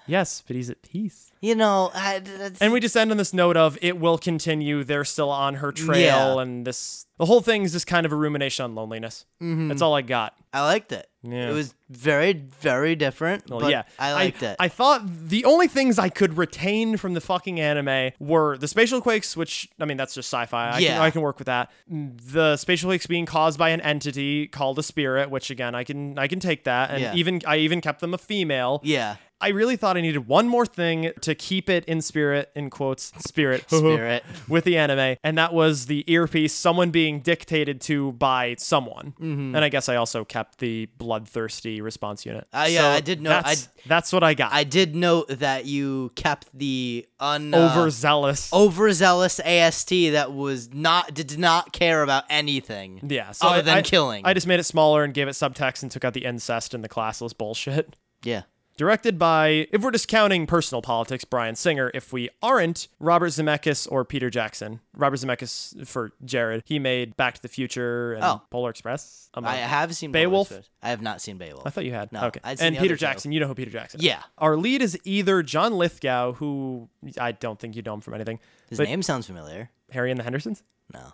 [0.07, 1.31] Yes, but he's at peace.
[1.41, 2.21] You know, I,
[2.61, 4.85] And we just end on this note of it will continue.
[4.85, 6.43] They're still on her trail, Yeah.
[6.43, 9.27] and this the whole thing is just kind of a rumination on loneliness.
[9.43, 9.69] Mm-hmm.
[9.69, 10.35] That's all I got.
[10.55, 11.07] I liked it.
[11.23, 11.51] Yeah.
[11.51, 13.49] It was very, very different.
[13.51, 14.57] Well, but yeah, I liked it.
[14.59, 19.01] I thought the only things I could retain from the fucking anime were the spatial
[19.03, 20.69] quakes, which I mean that's just sci-fi.
[20.71, 21.03] I, can, Yeah.
[21.03, 21.71] I can work with that.
[21.93, 25.85] Mm, the spatial quakes being caused by an entity called a spirit, which again I
[25.85, 27.15] can I can take that, and Yeah.
[27.15, 28.81] even I even kept them a female.
[28.83, 29.17] yeah.
[29.41, 33.13] I really thought I needed one more thing to keep it in spirit, in quotes,
[33.25, 34.23] spirit, Spirit.
[34.49, 39.15] with the anime, and that was the earpiece, someone being dictated to by someone.
[39.21, 39.55] Mm-hmm.
[39.55, 42.47] And I guess I also kept the bloodthirsty response unit.
[42.53, 44.53] Uh, yeah, I did know- That's, that's what I got.
[44.53, 48.53] I did note that you kept the un uh, Overzealous.
[48.53, 53.01] overzealous AST that was not did not care about anything.
[53.09, 54.23] yeah, so other I- than I- killing.
[54.25, 56.85] I just made it smaller and gave it subtext and took out the incest and
[56.85, 57.97] the classless bullshit.
[58.23, 58.43] yeah.
[58.81, 61.91] Directed by, if we're discounting personal politics, Bryan Singer.
[61.93, 64.81] If we aren't, Robert Zemeckis or Peter Jackson.
[64.97, 66.63] Robert Zemeckis for Jared.
[66.65, 68.41] He made Back to the Future and Oh.
[68.49, 69.29] Polar Express.
[69.35, 70.49] I have seen Beowulf?
[70.49, 70.71] Beowulf.
[70.83, 71.67] I have not seen Beowulf.
[71.67, 72.11] I thought you had.
[72.11, 72.41] No, okay.
[72.43, 72.97] And Peter.
[72.97, 73.33] Jackson.
[73.33, 74.07] You know who Peter Jackson is.
[74.07, 74.23] Yeah.
[74.39, 76.89] Our lead is either John Lithgow, who
[77.21, 78.41] I don't think you know him from anything.
[78.71, 79.69] His name sounds familiar.
[79.91, 80.63] Harry and the Hendersons?
[80.95, 81.13] No,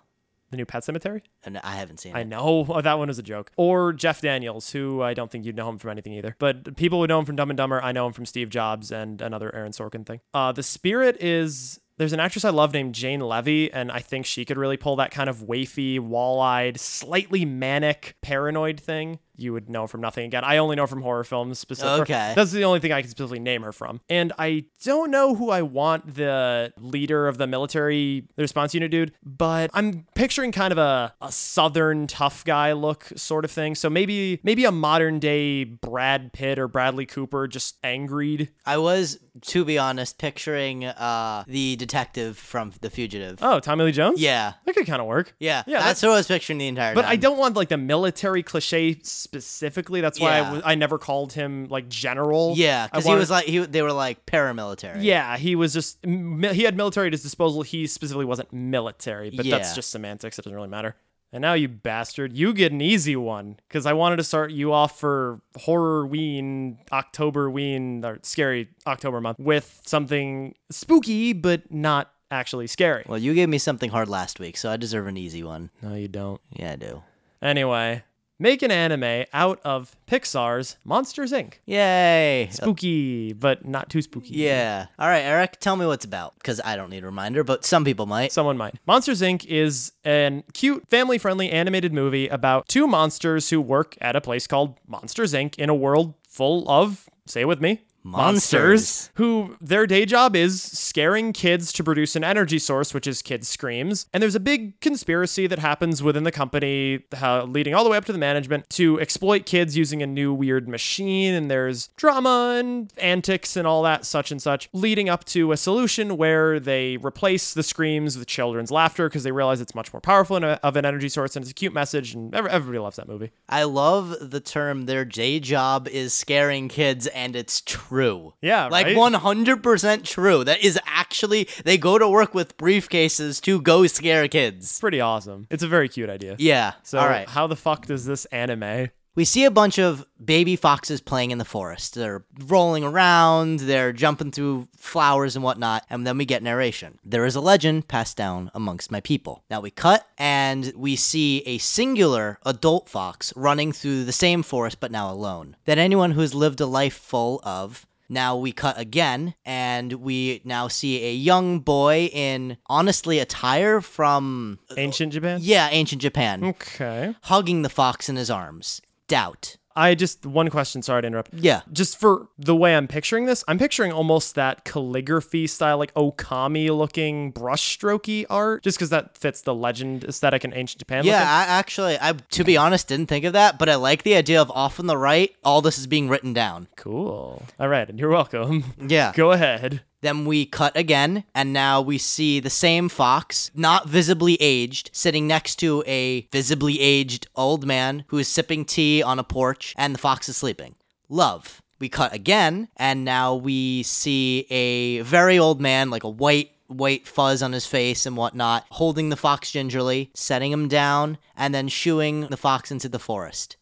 [0.50, 1.22] The new Pet Sematary?
[1.44, 2.16] and I haven't seen it.
[2.16, 2.28] I it.
[2.28, 3.50] know oh, that one was a joke.
[3.56, 6.36] Or Jeff Daniels, who I don't think you'd know him from anything either.
[6.38, 7.82] But people would know him from Dumb and Dumber.
[7.82, 10.20] I know him from Steve Jobs and another Aaron Sorkin thing.
[10.32, 14.26] Uh, the Spirit is there's an actress I love named Jane Levy, and I think
[14.26, 19.18] she could really pull that kind of wafy, wall-eyed, slightly manic, paranoid thing.
[19.36, 20.44] You would know from nothing again.
[20.44, 22.00] I only know from horror films specifically.
[22.02, 22.32] Okay.
[22.34, 24.00] That's the only thing I can specifically name her from.
[24.08, 28.90] And I don't know who I want the leader of the military the response unit
[28.90, 33.74] dude, but I'm picturing kind of a, a southern tough guy look sort of thing.
[33.74, 38.50] So maybe maybe a modern day Brad Pitt or Bradley Cooper just angried.
[38.64, 43.38] I was, to be honest, picturing uh the detective from The Fugitive.
[43.42, 44.20] Oh, Tommy Lee Jones?
[44.20, 45.34] Yeah, That could kind of work.
[45.38, 47.08] yeah, Yeah, That's what I was picturing the entire But time.
[47.08, 50.00] But I don't want like the military cliche specifically.
[50.00, 50.44] That's why I Yeah.
[50.44, 52.54] w- I never called him like general.
[52.56, 53.58] Yeah, I because he wanted- was like he.
[53.58, 55.02] They were like paramilitary.
[55.02, 57.62] Yeah, he was just mi- he had military at his disposal.
[57.62, 59.74] He specifically wasn't military, but that's Yeah.
[59.74, 60.38] just semantics.
[60.38, 60.96] It doesn't really matter.
[61.32, 64.72] And now you bastard, you get an easy one because I wanted to start you
[64.72, 72.12] off for horror ween October ween or scary October month with something spooky but not
[72.30, 73.04] actually scary.
[73.06, 75.70] Well, you gave me something hard last week, so I deserve an easy one.
[75.82, 76.40] No, you don't.
[76.52, 77.02] Yeah, I do.
[77.42, 78.02] Anyway,
[78.38, 81.54] make an anime out of Pixar's Monsters Inc.
[81.64, 82.48] Yay!
[82.50, 84.34] Spooky, but not too spooky.
[84.34, 84.86] Yeah.
[84.98, 87.84] All right, Eric, tell me what's about, because I don't need a reminder, but some
[87.84, 88.32] people might.
[88.32, 88.74] Someone might.
[88.86, 89.44] Monsters Inc.
[89.46, 94.46] is an cute, family friendly animated movie about two monsters who work at a place
[94.46, 95.56] called Monsters Inc.
[95.56, 99.10] in a world full of, say with me, Monsters.
[99.14, 103.48] who their day job is scaring kids to produce an energy source, which is kids'
[103.48, 104.06] screams.
[104.12, 107.96] And there's a big conspiracy that happens within the company, how, leading all the way
[107.96, 111.34] up to the management, to exploit kids using a new weird machine.
[111.34, 115.56] And there's drama and antics and all that, such and such, leading up to a
[115.56, 120.00] solution where they replace the screams with children's laughter because they realize it's much more
[120.00, 122.14] powerful in a- uh, of an energy source and it's a cute message.
[122.14, 123.30] And everybody loves that movie.
[123.48, 127.95] I love the term their day job is scaring kids, and it's true.
[128.42, 128.96] Yeah, Like right?
[128.96, 130.44] 100% true.
[130.44, 134.78] That is actually, they go to work with briefcases to go scare kids.
[134.80, 135.46] Pretty awesome.
[135.50, 136.36] It's a very cute idea.
[136.38, 136.72] Yeah.
[136.82, 137.28] So, All right.
[137.28, 141.38] how the fuck does this anime We see a bunch of baby foxes playing in
[141.38, 141.94] the forest.
[141.94, 146.98] They're rolling around, they're jumping through flowers and whatnot, and then we get narration.
[147.02, 149.42] There is a legend passed down amongst my people.
[149.48, 154.80] Now we cut and we see a singular adult fox running through the same forest
[154.80, 155.56] but now alone.
[155.64, 160.40] That anyone who has lived a life full of now we cut again, and we
[160.44, 165.38] now see a young boy in honestly attire from Ancient Japan?
[165.42, 167.14] yeah, ancient Japan, Okay.
[167.22, 168.80] hugging the fox in his arms.
[169.08, 169.56] Doubt.
[169.76, 171.34] I just, one question, sorry to interrupt.
[171.34, 171.60] Yeah.
[171.72, 176.76] Just for the way I'm picturing this, I'm picturing almost that calligraphy style, like Okami
[176.76, 181.04] looking brushstrokey art, just because that fits the legend aesthetic in ancient Japan.
[181.04, 181.28] Yeah, looking.
[181.28, 184.40] I actually, I to be honest, didn't think of that, but I like the idea
[184.40, 186.68] of off on the right, all this is being written down.
[186.76, 187.42] Cool.
[187.60, 188.64] All right, and you're welcome.
[188.80, 189.12] Yeah.
[189.16, 189.82] Go ahead.
[190.06, 195.26] Then we cut again, and now we see the same fox, not visibly aged, sitting
[195.26, 199.92] next to a visibly aged old man who is sipping tea on a porch, and
[199.92, 200.76] the fox is sleeping.
[201.08, 201.60] Love.
[201.80, 207.08] We cut again, and now we see a very old man, like a white white
[207.08, 211.66] fuzz on his face and whatnot, holding the fox gingerly, setting him down, and then
[211.66, 213.56] shooing the fox into the forest.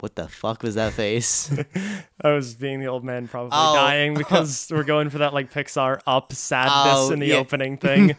[0.00, 1.50] What the fuck was that face?
[2.22, 3.74] I was being the old man, probably Oh.
[3.74, 7.36] dying because we're going for that like Pixar up sadness Oh, in the yeah.
[7.36, 8.14] opening thing.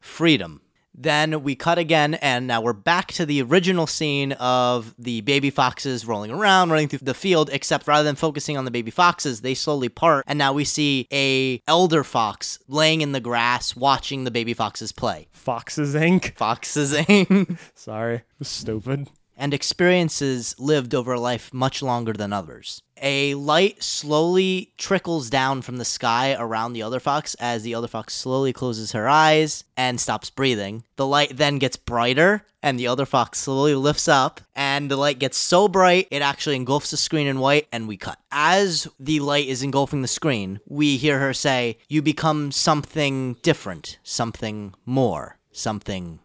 [0.00, 0.62] freedom.
[1.00, 5.48] Then we cut again, and now we're back to the original scene of the baby
[5.48, 7.50] foxes rolling around, running through the field.
[7.52, 11.06] Except rather than focusing on the baby foxes, they slowly part, and now we see
[11.12, 15.28] a elder fox laying in the grass, watching the baby foxes play.
[15.30, 16.34] Foxes Inc.
[16.34, 19.08] Foxes aim Sorry, was stupid.
[19.38, 22.82] And experiences lived over a life much longer than others.
[23.00, 27.86] A light slowly trickles down from the sky around the other fox as the other
[27.86, 30.82] fox slowly closes her eyes and stops breathing.
[30.96, 35.20] The light then gets brighter and the other fox slowly lifts up and the light
[35.20, 38.18] gets so bright it actually engulfs the screen in white and we cut.
[38.32, 43.98] As the light is engulfing the screen, we hear her say, "You become something different,
[44.02, 46.18] something more, something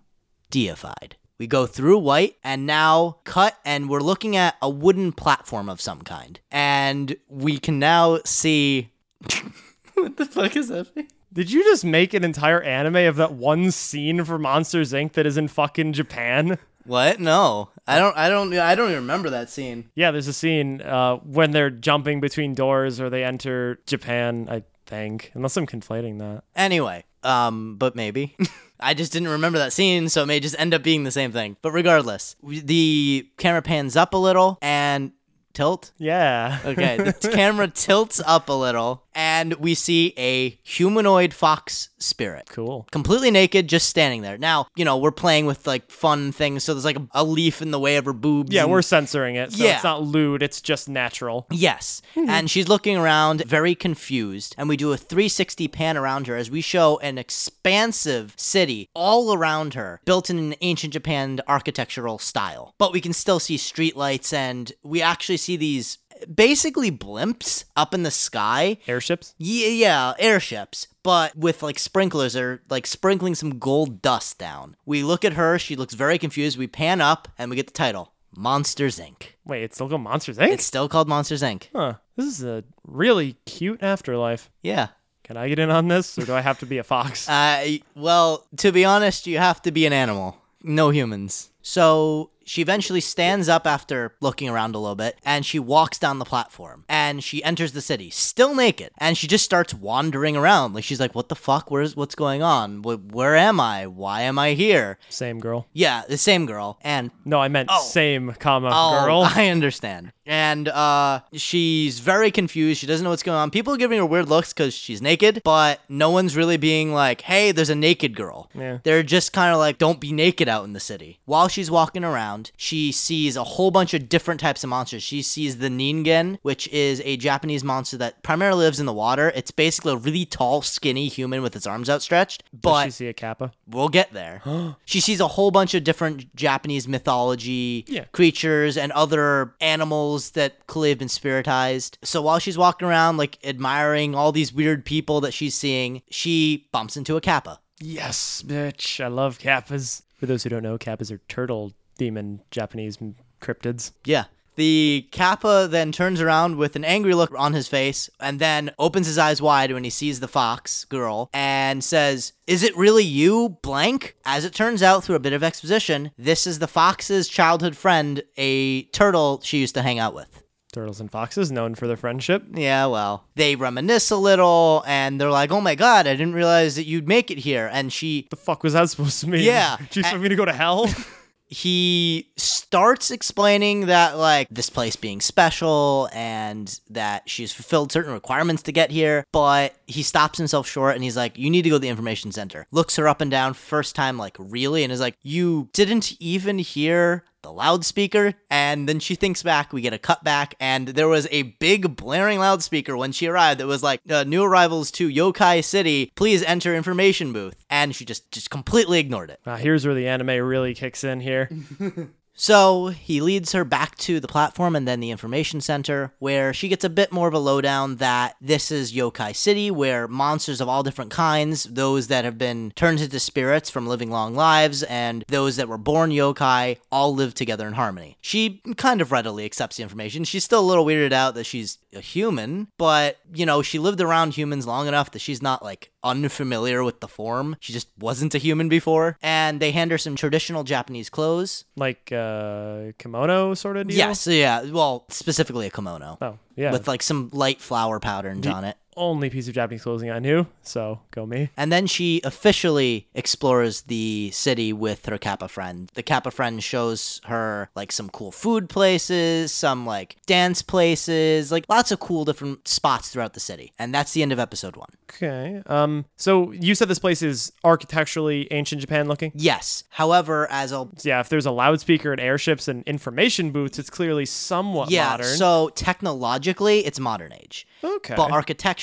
[0.50, 5.68] deified." We go through white and now cut, and we're looking at a wooden platform
[5.68, 6.40] of some kind.
[6.50, 8.92] And we can now see.
[9.96, 10.88] what the fuck is that?
[11.34, 15.12] Did you just make an entire anime of that one scene for Monsters Inc.
[15.14, 16.60] that is in fucking Japan?
[16.86, 17.20] What?
[17.20, 18.16] No, I don't.
[18.16, 18.54] I don't.
[18.54, 19.90] I don't even remember that scene.
[19.96, 24.64] Yeah, there's a scene uh, when they're jumping between doors or they enter Japan, I
[24.86, 25.32] think.
[25.34, 26.46] Unless I'm conflating that.
[26.56, 28.38] Anyway, um, but maybe.
[28.84, 31.32] I just didn't remember that scene, so it may just end up being the same
[31.32, 31.58] thing.
[31.62, 35.14] But regardless, the camera pans up a little and
[35.54, 35.92] tilt.
[35.98, 36.60] Yeah.
[36.66, 42.50] Okay, the t- camera tilts up a little, and we see a humanoid fox spirit.
[42.52, 42.88] cool.
[42.92, 44.38] Completely naked, just standing there.
[44.38, 47.62] Now, you know, we're playing with like fun things, so there's like a, a leaf
[47.62, 48.52] in the way of her boobs.
[48.54, 49.76] Yeah, and- we're censoring it, so Yeah.
[49.76, 51.48] it's not lewd, it's just natural.
[51.52, 52.02] Yes.
[52.16, 52.30] Mm-hmm.
[52.30, 54.56] And she's looking around, very confused.
[54.58, 59.34] And we do a 360 pan around her as we show an expansive city all
[59.34, 62.74] around her, built in an ancient Japan architectural style.
[62.78, 65.98] But we can still see streetlights, and we actually see these
[66.34, 68.78] basically blimps up in the sky.
[68.88, 69.36] Airships?
[69.38, 74.76] Yeah, yeah, airships, but with like sprinklers or like sprinkling some gold dust down.
[74.86, 76.58] We look at her, she looks very confused.
[76.58, 79.34] We pan up, and we get the title Monsters Inc.
[79.46, 80.50] Wait, it's still called Monsters Inc?
[80.50, 81.68] It's still called Monsters Inc.
[81.74, 81.96] Huh.
[82.16, 84.50] This is a really cute afterlife.
[84.62, 84.90] Yeah.
[85.24, 87.30] Can I get in on this, or do I have to be a fox?
[87.30, 90.38] Uh, well, to be honest, you have to be an animal.
[90.62, 91.50] No humans.
[91.62, 96.20] So she eventually stands up after looking around a little bit and she walks down
[96.20, 100.74] the platform and she enters the city still naked and she just starts wandering around
[100.74, 104.22] like she's like what the fuck where's what's going on Wh- where am i why
[104.22, 105.68] am i here Same girl.
[105.74, 107.82] yeah the same girl and No, I meant oh.
[107.84, 109.22] same, comma, Oh, girl.
[109.36, 110.12] I understand.
[110.26, 112.80] And uh, she's very confused.
[112.80, 113.52] She doesn't know what's going on.
[113.52, 117.22] People are giving her weird looks because she's naked, but no one's really being like,
[117.22, 118.50] hey, there's a naked girl.
[118.54, 118.78] Yeah.
[118.84, 121.20] They're just kind of like, don't be naked out in the city.
[121.26, 125.04] While she's walking around, she sees a whole bunch of different types of monsters.
[125.04, 129.32] She sees the Ningen, which is a Japanese monster that primarily lives in the water.
[129.36, 132.44] It's basically a really tall, skinny human with its arms outstretched.
[132.54, 133.52] Does But she see a kappa?
[133.68, 134.42] We'll get there.
[134.86, 138.06] she sees a whole bunch of different Japanese mythology Yeah.
[138.14, 141.98] creatures and other animals that clearly have been spiritized.
[142.04, 146.68] So while she's walking around, like admiring all these weird people that she's seeing, she
[146.72, 147.60] bumps into a kappa.
[147.80, 149.04] Yes, bitch.
[149.04, 150.04] I love kappas.
[150.18, 152.98] For those who don't know, kappas are turtle demon Japanese
[153.42, 153.92] cryptids.
[154.06, 154.26] Yeah.
[154.56, 159.08] The Kappa then turns around with an angry look on his face and then opens
[159.08, 163.58] his eyes wide when he sees the fox girl and says, Is it really you,
[163.62, 164.16] blank?
[164.26, 168.22] As it turns out, through a bit of exposition, this is the fox's childhood friend,
[168.38, 170.44] a turtle she used to hang out with.
[170.72, 172.44] Turtles and foxes, known for their friendship.
[172.52, 176.76] Yeah, well, they reminisce a little and they're like, oh my god, I didn't realize
[176.78, 177.70] that you'd make it here.
[177.72, 179.44] And she The fuck was that supposed to mean?
[179.44, 179.78] Yeah.
[179.78, 180.88] Do you expect me to go to hell?
[181.54, 188.64] he starts explaining that like this place being special and that she's fulfilled certain requirements
[188.64, 191.76] to get here but he stops himself short and he's like you need to go
[191.76, 192.66] to the information center.
[192.72, 196.58] Looks her up and down first time like really and is like you didn't even
[196.58, 201.08] hear the loudspeaker and then she thinks back we get a cut back and there
[201.08, 205.08] was a big blaring loudspeaker when she arrived that was like uh, new arrivals to
[205.10, 209.86] yokai city please enter information booth and she just just completely ignored it Ah, here's
[209.86, 211.50] where the anime really kicks in here.
[212.34, 216.68] so he leads her back to the platform and then the information center, where she
[216.68, 220.68] gets a bit more of a lowdown that this is Yokai City, where monsters of
[220.68, 225.24] all different kinds, those that have been turned into spirits from living long lives, and
[225.28, 228.18] those that were born yokai, all live together in harmony.
[228.22, 230.24] She kind of readily accepts the information.
[230.24, 234.02] She's still a little weirded out that she's a human, but, you know, she lived
[234.02, 237.56] around humans long enough that she's not like unfamiliar with the form.
[237.60, 239.18] She just wasn't a human before.
[239.22, 241.66] And they hand her some traditional Japanese clothes.
[241.76, 243.98] Like uh kimono sort of deal?
[243.98, 244.64] Yes, yeah.
[244.64, 246.72] Well, specifically a kimono Oh, yeah.
[246.72, 248.78] with like some light flower patterns on it.
[248.96, 251.50] Only piece of Japanese clothing I knew, so go me.
[251.58, 255.92] And then she officially explores the city with her Kappa friend.
[255.94, 261.66] The Kappa friend shows her like some cool food places, some like dance places, like
[261.70, 263.74] lots of cool different spots throughout the city.
[263.80, 264.90] And that's the end of episode one.
[265.10, 265.62] Okay.
[265.68, 269.32] Um so you said this place is architecturally ancient Japan looking?
[269.36, 269.84] Yes.
[269.90, 274.26] However, as I'll yeah, if there's a loudspeaker and airships and information booths, it's clearly
[274.26, 275.26] somewhat yeah, modern.
[275.38, 278.16] so technologically it's modern age, okay.
[278.16, 278.32] but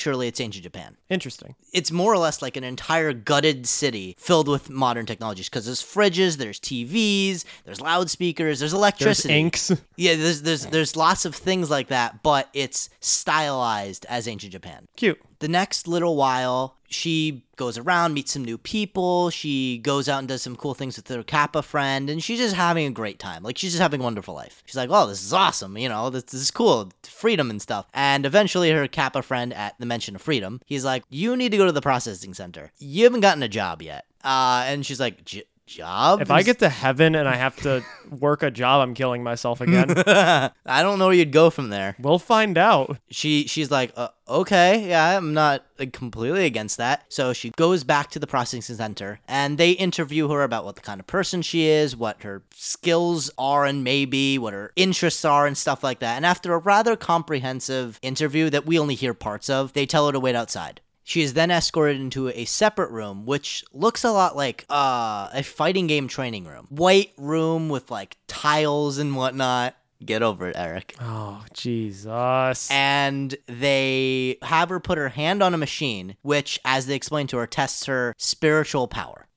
[0.01, 0.97] architecturally it's ancient Japan.
[1.09, 1.55] Interesting.
[1.73, 5.81] it's more or less like an entire gutted city filled with modern technologies because there's
[5.83, 9.33] fridges, there's TVs, there's loudspeakers, there's There's electricity.
[9.33, 9.71] inks.
[9.97, 14.87] Yeah, there's there's there's lots of things like that, but it's stylized as ancient Japan.
[14.95, 15.19] Cute.
[15.39, 19.29] The next little while, she goes around, meets some new people.
[19.29, 22.55] She goes out and does some cool things with her Kappa friend, and she's just
[22.55, 23.43] having a great time.
[23.43, 24.63] Like she's just having a wonderful life.
[24.65, 25.77] She's like, "Oh, this is awesome!
[25.77, 29.75] You know, this, this is cool, freedom and stuff." And eventually, her Kappa friend, at
[29.79, 32.71] the mention of freedom, he's like, "You need to go to the processing center.
[32.79, 35.43] You haven't gotten a job yet." Uh, and she's like, "J-
[35.75, 36.21] "Job?
[36.21, 39.61] If I get to heaven and I have to work a job, I'm killing myself
[39.65, 39.91] again.
[39.97, 40.51] I
[40.81, 42.97] don't know where you'd go from there." we'll find out.
[43.09, 47.83] she she's like uh, okay yeah i'm not like, completely against that so she goes
[47.83, 51.41] back to the processing center and they interview her about what the kind of person
[51.41, 55.99] she is what her skills are and maybe what her interests are and stuff like
[55.99, 60.05] that and after a rather comprehensive interview that we only hear parts of they tell
[60.07, 60.81] her to wait outside
[61.11, 65.43] she is then escorted into a separate room, which looks a lot like uh, a
[65.43, 66.67] fighting game training room.
[66.69, 69.75] White room with like tiles and whatnot.
[70.05, 72.71] Get over it, Eric Oh, Jesus.
[72.71, 77.37] and they have her put her hand on a machine, which, as they explain to
[77.37, 79.27] her, tests her spiritual power.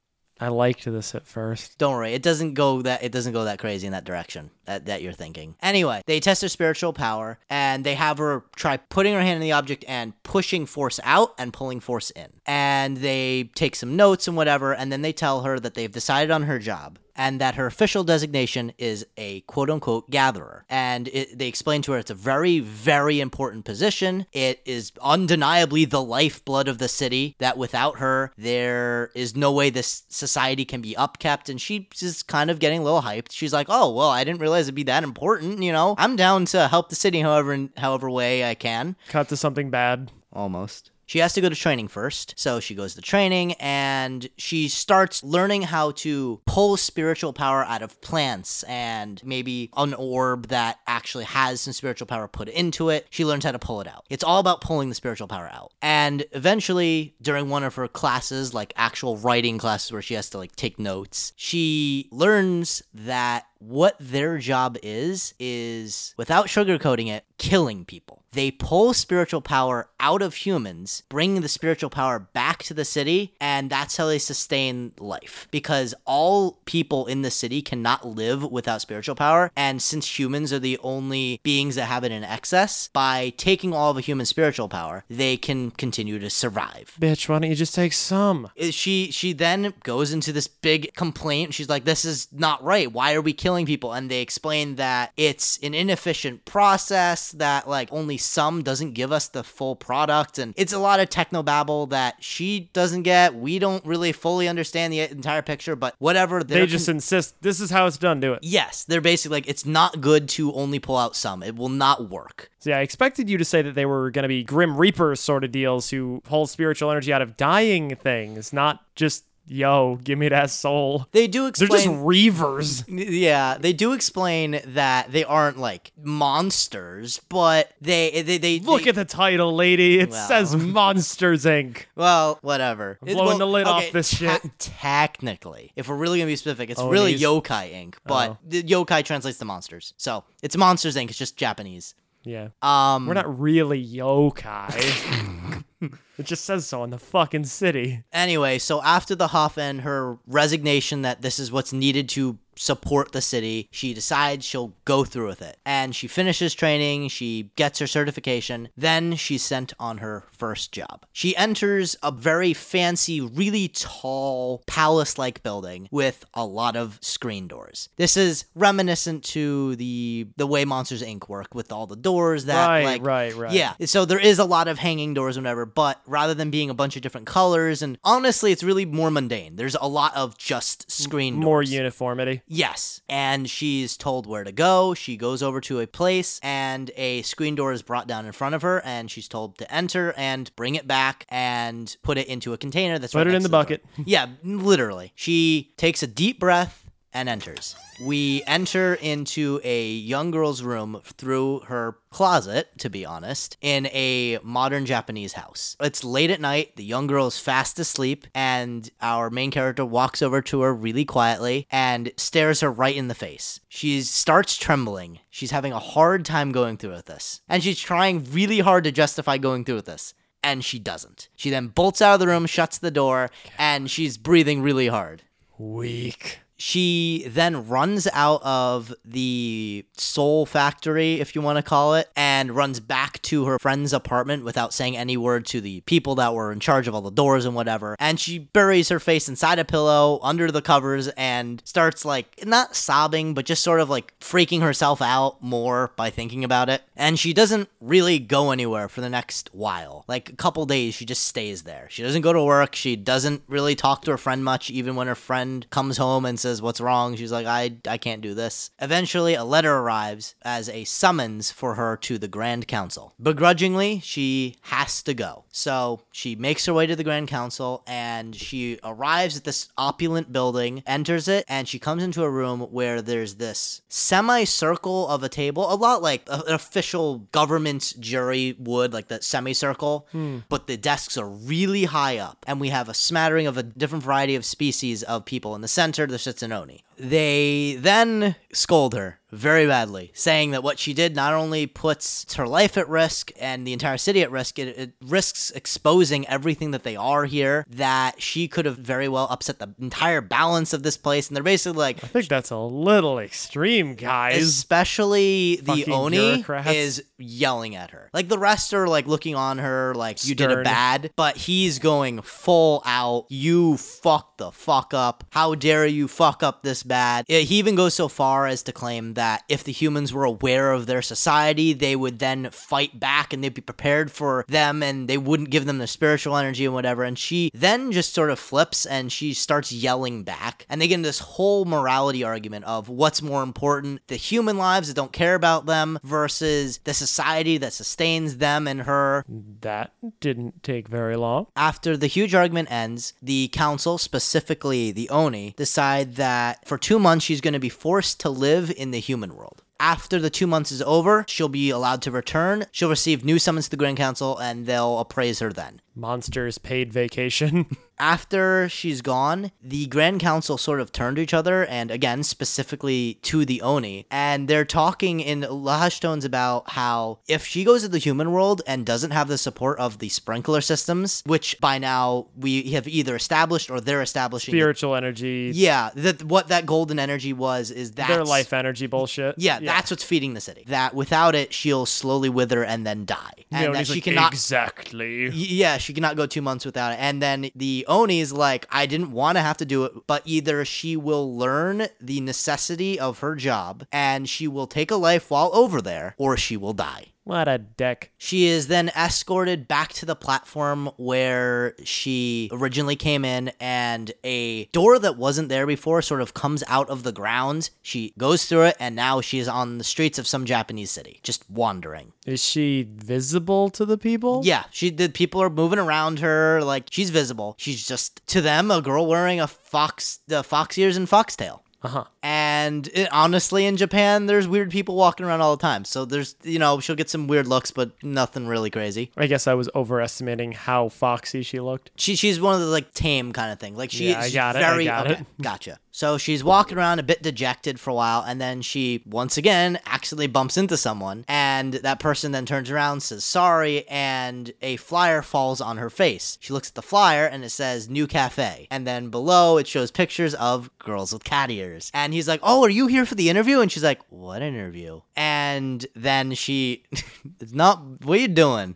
[0.40, 1.78] I liked this at first.
[1.78, 4.86] Don't worry, it doesn't go that it doesn't go that crazy in that direction that,
[4.86, 5.54] that you're thinking.
[5.62, 9.42] Anyway, they test her spiritual power and they have her try putting her hand in
[9.42, 12.28] the object and pushing force out and pulling force in.
[12.46, 16.30] And they take some notes and whatever, and then they tell her that they've decided
[16.30, 20.64] on her job and that her official designation is a quote unquote gatherer.
[20.68, 24.26] And it, they explain to her it's a very, very important position.
[24.32, 29.70] It is undeniably the lifeblood of the city, that without her, there is no way
[29.70, 31.48] this society can be upkept.
[31.48, 33.32] And she's just kind of getting a little hyped.
[33.32, 35.62] She's like, oh, well, I didn't realize it'd be that important.
[35.62, 38.96] You know, I'm down to help the city however, however way I can.
[39.08, 40.10] Cut to something bad.
[40.32, 40.90] Almost.
[41.06, 42.34] She has to go to training first.
[42.36, 47.82] So she goes to training and she starts learning how to pull spiritual power out
[47.82, 53.06] of plants and maybe an orb that actually has some spiritual power put into it.
[53.10, 54.04] She learns how to pull it out.
[54.08, 55.72] It's all about pulling the spiritual power out.
[55.82, 60.38] And eventually, during one of her classes, like actual writing classes where she has to
[60.38, 67.84] like take notes, she learns that what their job is is without sugarcoating it killing
[67.84, 72.84] people they pull spiritual power out of humans, bringing the spiritual power back to the
[72.84, 75.48] city, and that's how they sustain life.
[75.50, 80.58] Because all people in the city cannot live without spiritual power, and since humans are
[80.58, 84.68] the only beings that have it in excess, by taking all of a human spiritual
[84.68, 86.96] power, they can continue to survive.
[87.00, 88.50] Bitch, why don't you just take some?
[88.70, 91.54] She she then goes into this big complaint.
[91.54, 92.92] She's like, "This is not right.
[92.92, 97.88] Why are we killing people?" And they explain that it's an inefficient process that like
[97.92, 102.16] only some doesn't give us the full product, and it's a lot of technobabble that
[102.22, 103.34] she doesn't get.
[103.34, 106.42] We don't really fully understand the entire picture, but whatever.
[106.42, 108.20] They just con- insist this is how it's done.
[108.20, 108.40] Do it.
[108.42, 111.42] yes, they're basically like it's not good to only pull out some.
[111.42, 112.50] It will not work.
[112.60, 115.20] So yeah, I expected you to say that they were going to be Grim Reapers
[115.20, 120.18] sort of deals who pull spiritual energy out of dying things, not just yo, give
[120.18, 121.06] me that soul.
[121.12, 122.84] They do They're just reavers.
[122.88, 128.88] Yeah, they do explain that they aren't like monsters, but they they they Look they-
[128.90, 129.98] at the title, lady.
[130.00, 130.28] It Well.
[130.28, 131.84] says Monsters Inc.
[131.96, 132.98] well, whatever.
[133.04, 134.42] It- blowing well, the lid off this te- shit.
[134.58, 137.94] Technically, if we're really gonna be specific, it's Oh, really these- Yokai Inc.
[138.06, 138.38] But Oh.
[138.46, 141.08] the Yokai translates to monsters, so it's Monsters Inc.
[141.10, 141.94] It's just Japanese.
[142.26, 142.48] Yeah.
[142.62, 145.62] Um, We're not really yokai.
[146.18, 148.04] it just says so in the fucking city.
[148.12, 153.12] Anyway, so after the huff and her resignation that this is what's needed to support
[153.12, 155.56] the city, she decides she'll go through with it.
[155.64, 161.04] And she finishes training, she gets her certification, then she's sent on her first job.
[161.12, 167.48] She enters a very fancy, really tall, palace like building with a lot of screen
[167.48, 167.88] doors.
[167.96, 171.28] This is reminiscent to the the way Monsters Inc.
[171.28, 173.52] work with all the doors that Right, like right, right.
[173.52, 175.66] Yeah, so there is a lot of hanging doors, or whatever.
[175.66, 179.56] But rather than being a bunch of different colors, and honestly, it's really more mundane.
[179.56, 182.42] There's a lot of just screen More uniformity.
[182.46, 184.94] Yes, and she's told where to go.
[184.94, 188.54] She goes over to a place, and a screen door is brought down in front
[188.54, 192.52] of her, and she's told to enter and bring it back and put it into
[192.52, 193.60] a container that's Put right it in next the to door.
[193.62, 193.84] bucket.
[194.06, 195.12] Yeah, literally.
[195.14, 196.83] She takes a deep breath
[197.14, 197.76] and enters.
[198.00, 204.38] We enter into a young girl's room through her closet, to be honest, in a
[204.42, 205.76] modern Japanese house.
[205.80, 210.22] It's late at night, the young girl is fast asleep, and our main character walks
[210.22, 213.60] over to her really quietly and stares her right in the face.
[213.68, 215.20] She starts trembling.
[215.30, 217.40] She's having a hard time going through with this.
[217.48, 221.30] And she's trying really hard to justify going through with this and she doesn't.
[221.34, 225.22] She then bolts out of the room, shuts the door, and she's breathing really hard.
[225.56, 226.40] Weak.
[226.66, 232.56] She then runs out of the soul factory, if you want to call it, and
[232.56, 236.50] runs back to her friend's apartment without saying any word to the people that were
[236.50, 237.96] in charge of all the doors and whatever.
[238.00, 242.74] And she buries her face inside a pillow under the covers and starts like not
[242.74, 246.80] sobbing, but just sort of like freaking herself out more by thinking about it.
[246.96, 250.06] And she doesn't really go anywhere for the next while.
[250.08, 251.88] Like a couple days, she just stays there.
[251.90, 252.74] She doesn't go to work.
[252.74, 256.40] She doesn't really talk to her friend much, even when her friend comes home and
[256.40, 257.16] says, What's wrong?
[257.16, 258.70] She's like, I, I can't do this.
[258.80, 263.14] Eventually, a letter arrives as a summons for her to the Grand Council.
[263.22, 265.44] Begrudgingly, she has to go.
[265.50, 270.32] So she makes her way to the Grand Council and she arrives at this opulent
[270.32, 275.28] building, enters it, and she comes into a room where there's this semicircle of a
[275.28, 280.38] table, a lot like an official government jury would, like the semicircle, hmm.
[280.48, 284.04] but the desks are really high up, and we have a smattering of a different
[284.04, 285.54] variety of species of people.
[285.54, 286.82] In the center, there sits an Oni.
[286.98, 292.46] They then scold her very badly, saying that what she did not only puts her
[292.46, 296.84] life at risk and the entire city at risk, it, it risks exposing everything that
[296.84, 300.96] they are here, that she could have very well upset the entire balance of this
[300.96, 301.28] place.
[301.28, 304.40] And they're basically like, I think that's a little extreme, guys.
[304.42, 306.70] especially the Oni bureaucrats.
[306.70, 308.10] is yelling at her.
[308.12, 311.80] Like the rest are like looking on her like you did a bad, but he's
[311.80, 313.26] going full out.
[313.30, 315.24] You fucked the fuck up.
[315.30, 317.24] How dare you fuck up this bad?
[317.28, 320.86] He even goes so far as to claim that if the humans were aware of
[320.86, 325.18] their society, they would then fight back and they'd be prepared for them and they
[325.18, 327.02] wouldn't give them the spiritual energy and whatever.
[327.02, 330.66] And she then just sort of flips and she starts yelling back.
[330.68, 334.88] And they get into this whole morality argument of what's more important the human lives
[334.88, 339.24] that don't care about them versus the society that sustains them and her.
[339.60, 341.46] that didn't take very long.
[341.56, 347.24] After the huge argument ends, the council, specifically the Oni, decide that for two months
[347.24, 349.62] she's going to be forced to live in the human world.
[349.78, 352.64] After the two months is over, she'll be allowed to return.
[352.72, 355.80] She'll receive new summons to the Grand Council and they'll appraise her then.
[355.94, 357.66] Monsters paid vacation.
[357.98, 363.18] after she's gone, the Grand Council sort of turn to each other, and again, specifically
[363.22, 367.88] to the Oni, and they're talking in lahash tones about how if she goes to
[367.88, 372.26] the human world and doesn't have the support of the sprinkler systems, which by now
[372.36, 374.52] we have either established or they're establishing.
[374.52, 375.52] Spiritual energy.
[375.54, 379.36] yeah, that what that golden energy was is that Their life energy bullshit.
[379.38, 380.64] Yeah, that's what's feeding the city.
[380.68, 384.04] That without it, she'll slowly wither and then die, and You know, that she like,
[384.04, 385.28] cannot exactly.
[385.30, 386.98] Yeah, she cannot go two months without it.
[386.98, 390.64] And then the Oni's like, I didn't want to have to do it, but either
[390.64, 395.50] she will learn the necessity of her job and she will take a life while
[395.52, 397.13] over there, or she will die.
[397.24, 398.12] What a dick.
[398.18, 404.66] She is then escorted back to the platform where she originally came in, and a
[404.66, 407.70] door that wasn't there before sort of comes out of the ground.
[407.80, 411.20] She goes through it, and now she is on the streets of some Japanese city,
[411.22, 412.12] just wandering.
[412.26, 414.42] Is she visible to the people?
[414.44, 417.54] Yeah, she the people are moving around her like she's visible.
[417.58, 421.63] She's just to them a girl wearing a fox the fox ears and foxtail.
[421.84, 422.04] Uh huh.
[422.22, 425.84] And it, honestly, in Japan, there's weird people walking around all the time.
[425.84, 429.10] So there's, you know, she'll get some weird looks, but nothing really crazy.
[429.18, 431.90] I guess I was overestimating how foxy she looked.
[431.96, 433.76] She she's one of the like tame kind of thing.
[433.76, 435.20] Like she, Yeah, I she's got it, I got okay.
[435.20, 435.42] it.
[435.42, 435.78] Gotcha.
[435.94, 439.78] So she's walking around a bit dejected for a while, and then she once again
[439.86, 445.22] accidentally bumps into someone, and that person then turns around, says sorry, and a flyer
[445.22, 446.36] falls on her face.
[446.40, 449.92] She looks at the flyer, and it says "New Cafe," and then below it shows
[449.92, 451.92] pictures of girls with cat ears.
[451.94, 455.02] And he's like, "Oh, are you here for the interview?" And she's like, "What interview?"
[455.14, 456.82] And then she,
[457.40, 458.02] it's not.
[458.02, 458.74] What are you doing?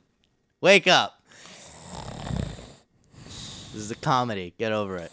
[0.61, 1.21] Wake up.
[3.25, 4.55] This is a comedy.
[4.57, 5.11] Get over it.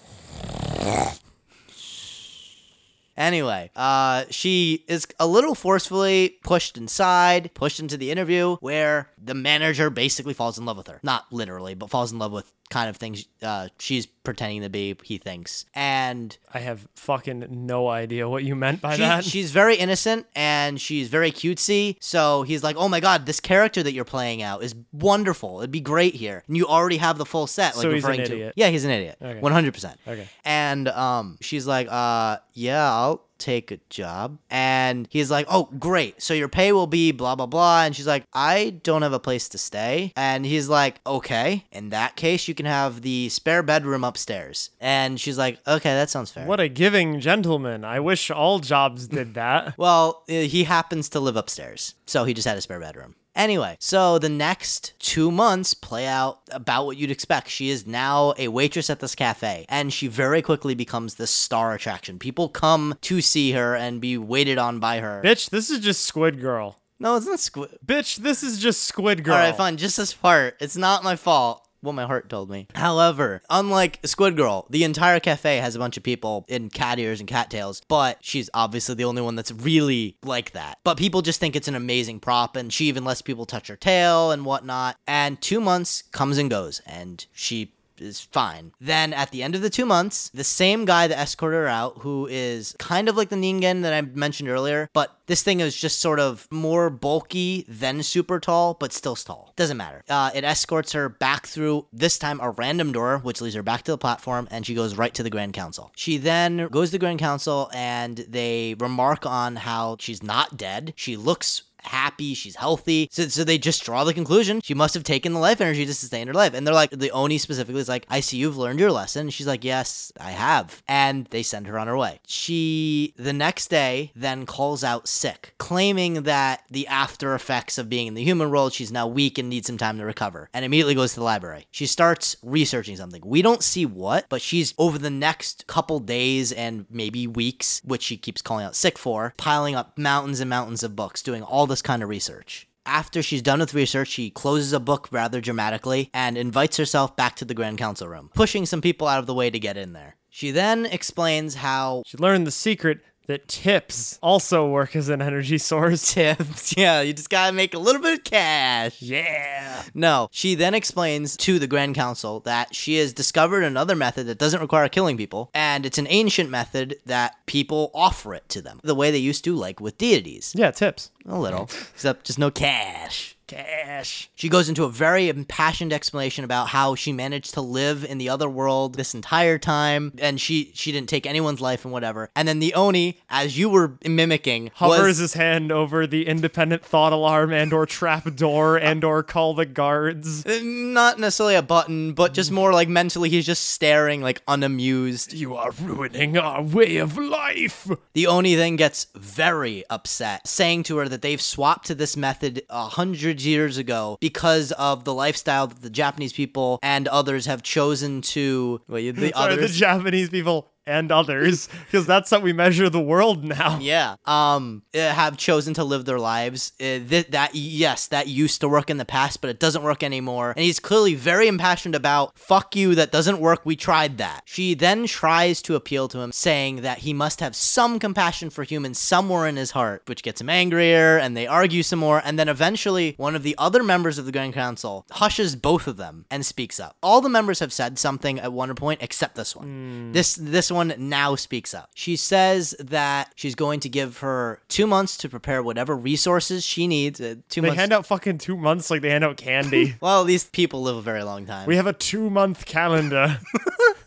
[3.18, 9.34] Anyway, uh, she is a little forcefully pushed inside, pushed into the interview, where the
[9.34, 11.00] manager basically falls in love with her.
[11.02, 14.96] Not literally, but falls in love with kind of things uh, she's pretending to be,
[15.04, 15.66] he thinks.
[15.76, 19.24] And I have fucking no idea what you meant by she, that.
[19.32, 21.98] she's very innocent and she's very cutesy.
[22.00, 25.60] So he's like, "Oh my god, this character that you're playing out is wonderful.
[25.60, 27.76] It'd be great here." And you already have the full set.
[27.76, 28.54] Like So he's an referring to, idiot.
[28.56, 29.40] yeah, he's an idiot, Okay.
[29.40, 30.00] one hundred percent.
[30.08, 30.28] Okay.
[30.44, 36.22] And um, she's like, "Uh, yeah, I'll." Take a job, and he's like, "Oh, great!
[36.22, 39.20] So your pay will be blah blah blah." And she's like, "I don't have a
[39.20, 43.62] place to stay." And he's like, "Okay, in that case, you can have the spare
[43.64, 47.84] bedroom upstairs." And she's like, "Okay, that sounds fair." What a giving gentleman.
[47.84, 49.76] I wish all jobs did that.
[49.78, 53.16] Well, he happens to live upstairs, so he just had a spare bedroom.
[53.36, 57.50] Anyway, so the next two months play out about what you'd expect.
[57.50, 61.74] She is now a waitress at this cafe, and she very quickly becomes the star
[61.74, 62.18] attraction.
[62.18, 65.22] People come to see her and be waited on by her.
[65.24, 66.80] Bitch, this is just Squid Girl.
[66.98, 67.78] No, it's not Squid.
[67.86, 69.36] Bitch, this is just Squid Girl.
[69.36, 69.76] All right, fine.
[69.76, 70.56] Just this part.
[70.62, 71.65] It's not my fault.
[71.86, 72.68] What my heart told me.
[72.74, 77.20] However, unlike Squid Girl, the entire cafe has a bunch of people in cat ears
[77.20, 80.80] and cattails, but she's obviously the only one that's really like that.
[80.84, 83.76] But people just think it's an amazing prop, and she even lets people touch her
[83.76, 84.98] tail and whatnot.
[85.06, 88.72] And two months comes and goes, and she is fine.
[88.80, 92.00] Then at the end of the two months, the same guy that escorted her out,
[92.00, 95.76] who is kind of like the Ningen that I mentioned earlier, but this thing is
[95.76, 99.54] just sort of more bulky than super tall, but still tall.
[99.56, 100.04] Doesn't matter.
[100.10, 103.84] Uh, it escorts her back through this time a random door, which leads her back
[103.84, 105.92] to the platform, and she goes right to the Grand Council.
[105.96, 110.94] She then goes to the Grand Council, and they remark on how she's not dead.
[110.96, 113.08] She looks happy, she's healthy.
[113.12, 115.94] So, so they just draw the conclusion she must have taken the life energy to
[115.94, 116.54] sustain her life.
[116.54, 119.30] And they're like, the Oni specifically is like, I see you've learned your lesson.
[119.30, 120.84] She's like, Yes, I have.
[120.88, 122.20] And they send her on her way.
[122.28, 128.08] She, the next day, then calls out sick, claiming that the after effects of being
[128.08, 130.96] in the human world, she's now weak and needs some time to recover, and immediately
[130.96, 131.68] goes to the library.
[131.72, 133.22] She starts researching something.
[133.26, 138.04] We don't see what, but she's over the next couple days and maybe weeks, which
[138.04, 141.66] she keeps calling out sick for, piling up mountains and mountains of books, doing all
[141.76, 142.70] this kind of research.
[142.86, 147.36] After she's done with research, she closes a book rather dramatically and invites herself back
[147.36, 149.92] to the Grand Council room, pushing some people out of the way to get in
[149.92, 150.16] there.
[150.30, 155.58] She then explains how She learned the secret that tips also work as an energy
[155.58, 156.14] source.
[156.14, 159.02] tips, yeah, you just gotta make a little bit of cash.
[159.02, 159.84] Yeah.
[159.94, 164.38] No, she then explains to the Grand Council that she has discovered another method that
[164.38, 168.80] doesn't require killing people, and it's an ancient method that people offer it to them,
[168.84, 170.54] the way they used to, like with deities.
[170.56, 171.12] Yeah, tips.
[171.28, 171.64] A little,
[171.94, 173.35] except just no cash.
[173.48, 174.30] Cash.
[174.36, 178.30] She goes into a very impassioned explanation about how she managed to live in the
[178.30, 182.30] other world this entire time, and she she didn't take anyone's life and whatever.
[182.36, 186.84] And then the Oni, as you were mimicking, Hovers was his hand over the independent
[186.84, 190.46] thought alarm and or trap door and or call the guards.
[190.46, 195.34] uh, not necessarily a button, but just more like mentally he's just staring like unamused.
[195.34, 197.90] You are ruining our way of life.
[198.14, 202.64] The Oni then gets very upset, saying to her that they've swapped to this method
[202.70, 207.64] a hundred years ago because of the lifestyle that the Japanese people and others have
[207.64, 208.82] chosen to.
[208.88, 209.68] Well, the Sorry, the.
[209.68, 213.80] Japanese people and others, because that's how we measure the world now.
[213.82, 216.74] yeah, um, uh, have chosen to live their lives.
[216.80, 220.04] Uh, th- that yes, that used to work in the past, but it doesn't work
[220.04, 220.52] anymore.
[220.52, 223.62] And he's clearly very impassioned about "fuck you, that doesn't work.
[223.66, 227.56] We tried that." She then tries to appeal to him, saying that he must have
[227.56, 231.18] some compassion for humans somewhere in his heart, which gets him angrier.
[231.18, 232.22] And they argue some more.
[232.24, 235.98] And then eventually, one of the other members of the Grand Council hushes both of
[235.98, 236.98] them and speaks up.
[237.02, 240.12] All the members have said something at one point, except this one.
[240.12, 241.90] This this one now speaks up.
[241.96, 246.86] She says that she's going to give her two months to prepare whatever resources she
[246.88, 247.20] needs.
[247.20, 247.80] Uh, two They months.
[247.80, 249.96] hand out fucking two months like they hand out candy.
[250.02, 251.66] well, these people live a very long time.
[251.66, 253.40] we have a two month calendar.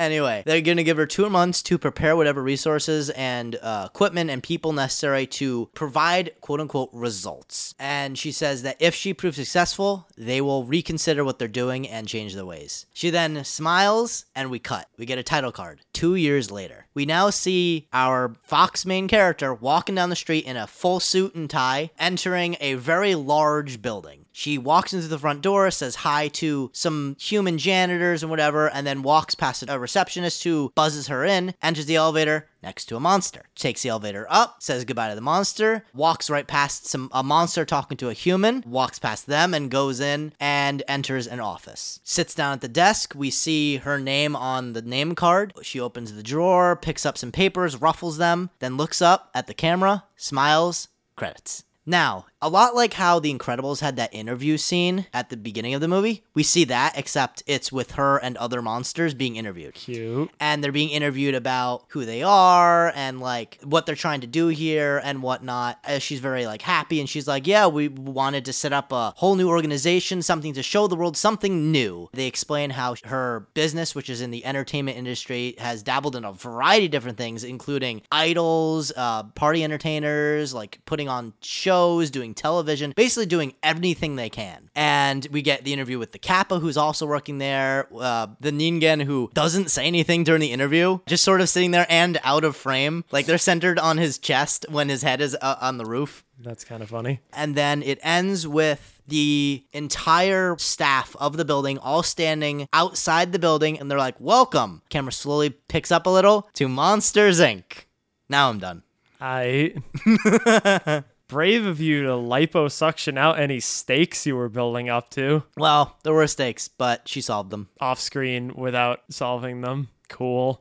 [0.00, 4.30] Anyway, they're going to give her two months to prepare whatever resources and uh, equipment
[4.30, 7.74] and people necessary to provide quote unquote results.
[7.78, 12.08] And she says that if she proves successful, they will reconsider what they're doing and
[12.08, 12.86] change their ways.
[12.94, 14.88] She then smiles and we cut.
[14.96, 15.82] We get a title card.
[15.92, 20.56] Two years later, we now see our Fox main character walking down the street in
[20.56, 24.19] a full suit and tie, entering a very large building.
[24.32, 28.86] She walks into the front door, says hi to some human janitors and whatever, and
[28.86, 33.00] then walks past a receptionist who buzzes her in, enters the elevator next to a
[33.00, 33.44] monster.
[33.54, 37.64] Takes the elevator up, says goodbye to the monster, walks right past some a monster
[37.64, 42.00] talking to a human, walks past them and goes in and enters an office.
[42.04, 43.14] Sits down at the desk.
[43.16, 45.54] We see her name on the name card.
[45.62, 49.54] She opens the drawer, picks up some papers, ruffles them, then looks up at the
[49.54, 51.64] camera, smiles, credits.
[51.86, 55.80] Now, a lot like how The Incredibles had that interview scene at the beginning of
[55.80, 59.74] the movie, we see that, except it's with her and other monsters being interviewed.
[59.74, 60.30] Cute.
[60.40, 64.48] And they're being interviewed about who they are and like what they're trying to do
[64.48, 65.78] here and whatnot.
[65.84, 69.12] As she's very like happy and she's like, Yeah, we wanted to set up a
[69.16, 72.08] whole new organization, something to show the world something new.
[72.12, 76.32] They explain how her business, which is in the entertainment industry, has dabbled in a
[76.32, 82.92] variety of different things, including idols, uh, party entertainers, like putting on shows, doing television,
[82.96, 84.70] basically doing everything they can.
[84.74, 89.02] And we get the interview with the Kappa, who's also working there, uh, the Ningen,
[89.02, 92.56] who doesn't say anything during the interview, just sort of sitting there and out of
[92.56, 93.04] frame.
[93.10, 96.24] Like they're centered on his chest when his head is uh, on the roof.
[96.42, 97.20] That's kind of funny.
[97.32, 103.38] And then it ends with the entire staff of the building all standing outside the
[103.38, 104.82] building and they're like, Welcome.
[104.88, 107.84] Camera slowly picks up a little to Monsters Inc.
[108.28, 108.82] Now I'm done.
[109.20, 109.74] I
[111.30, 116.12] brave of you to liposuction out any stakes you were building up to Well, there
[116.12, 117.68] were stakes, but she solved them.
[117.80, 119.88] off screen without solving them.
[120.08, 120.60] Cool.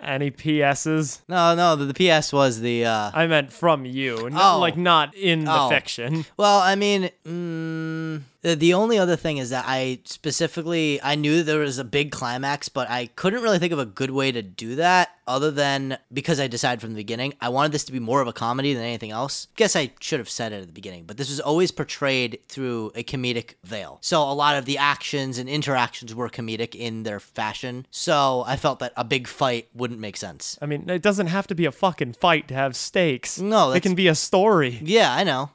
[0.00, 1.22] Any PSs?
[1.28, 4.60] No, no, the, the PS was the uh I meant from you, not Oh.
[4.60, 5.68] like not in the Oh.
[5.68, 6.24] fiction.
[6.36, 8.22] well, I mean, mm,
[8.54, 12.68] the- only other thing is that I specifically I knew there was a big climax,
[12.68, 16.38] but I couldn't really think of a good way to do that other than because
[16.38, 18.82] I decided from the beginning I wanted this to be more of a comedy than
[18.84, 19.48] anything else.
[19.56, 22.92] Guess I should have said it at the beginning, but this was always portrayed through
[22.94, 23.98] a comedic veil.
[24.02, 27.86] So a lot of the actions and interactions were comedic in their fashion.
[27.90, 30.58] So I felt that a big fight wouldn't make sense.
[30.62, 33.38] I mean, it doesn't have to be a fucking fight to have stakes.
[33.40, 34.78] No, it that's- can be a story.
[34.82, 35.50] Yeah, I know.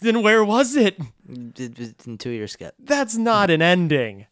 [0.00, 0.98] Then where was it?
[1.28, 2.74] It was in two year skip.
[2.78, 4.26] That's not an ending.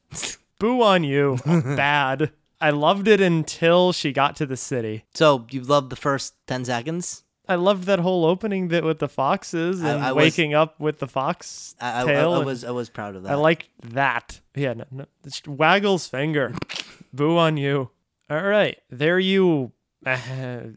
[0.58, 1.38] Boo on you.
[1.46, 2.30] Bad.
[2.60, 5.04] I loved it until she got to the city.
[5.14, 7.24] So you loved the first ten seconds?
[7.46, 10.98] I loved that whole opening bit with the foxes and I was- waking up with
[10.98, 12.32] the fox I, I, I, tail.
[12.32, 13.32] I was I was proud of that.
[13.32, 14.40] I liked that.
[14.54, 15.04] Yeah, no, no,
[15.46, 16.54] waggles finger.
[17.12, 17.90] Boo on you.
[18.30, 19.72] All right, there you
[20.06, 20.16] uh,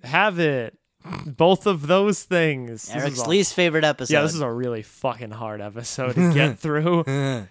[0.04, 0.78] have it.
[1.26, 2.90] Both of those things.
[2.90, 4.14] Eric's a- least favorite episode.
[4.14, 7.04] Yeah, this is a really fucking hard episode to get through.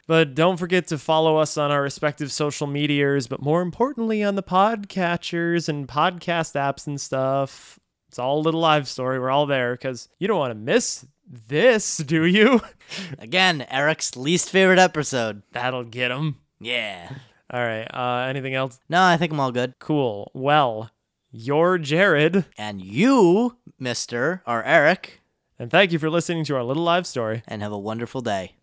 [0.07, 4.35] but don't forget to follow us on our respective social medias, but more importantly on
[4.35, 7.79] the podcatchers and podcast apps and stuff.
[8.09, 9.19] It's all a little live story.
[9.19, 12.61] We're all there because you don't want to miss this, do you?
[13.19, 15.43] Again, Eric's least favorite episode.
[15.53, 16.37] That'll get him.
[16.61, 17.11] Yeah.
[17.51, 17.85] All right.
[17.93, 18.79] Uh, anything else?
[18.89, 19.75] No, I think I'm all good.
[19.79, 20.31] Cool.
[20.35, 20.91] Well,
[21.37, 25.21] you're Jared, And you, Mister, are Eric,
[25.59, 27.43] and thank you for listening to our little live story.
[27.47, 28.56] and have a wonderful day.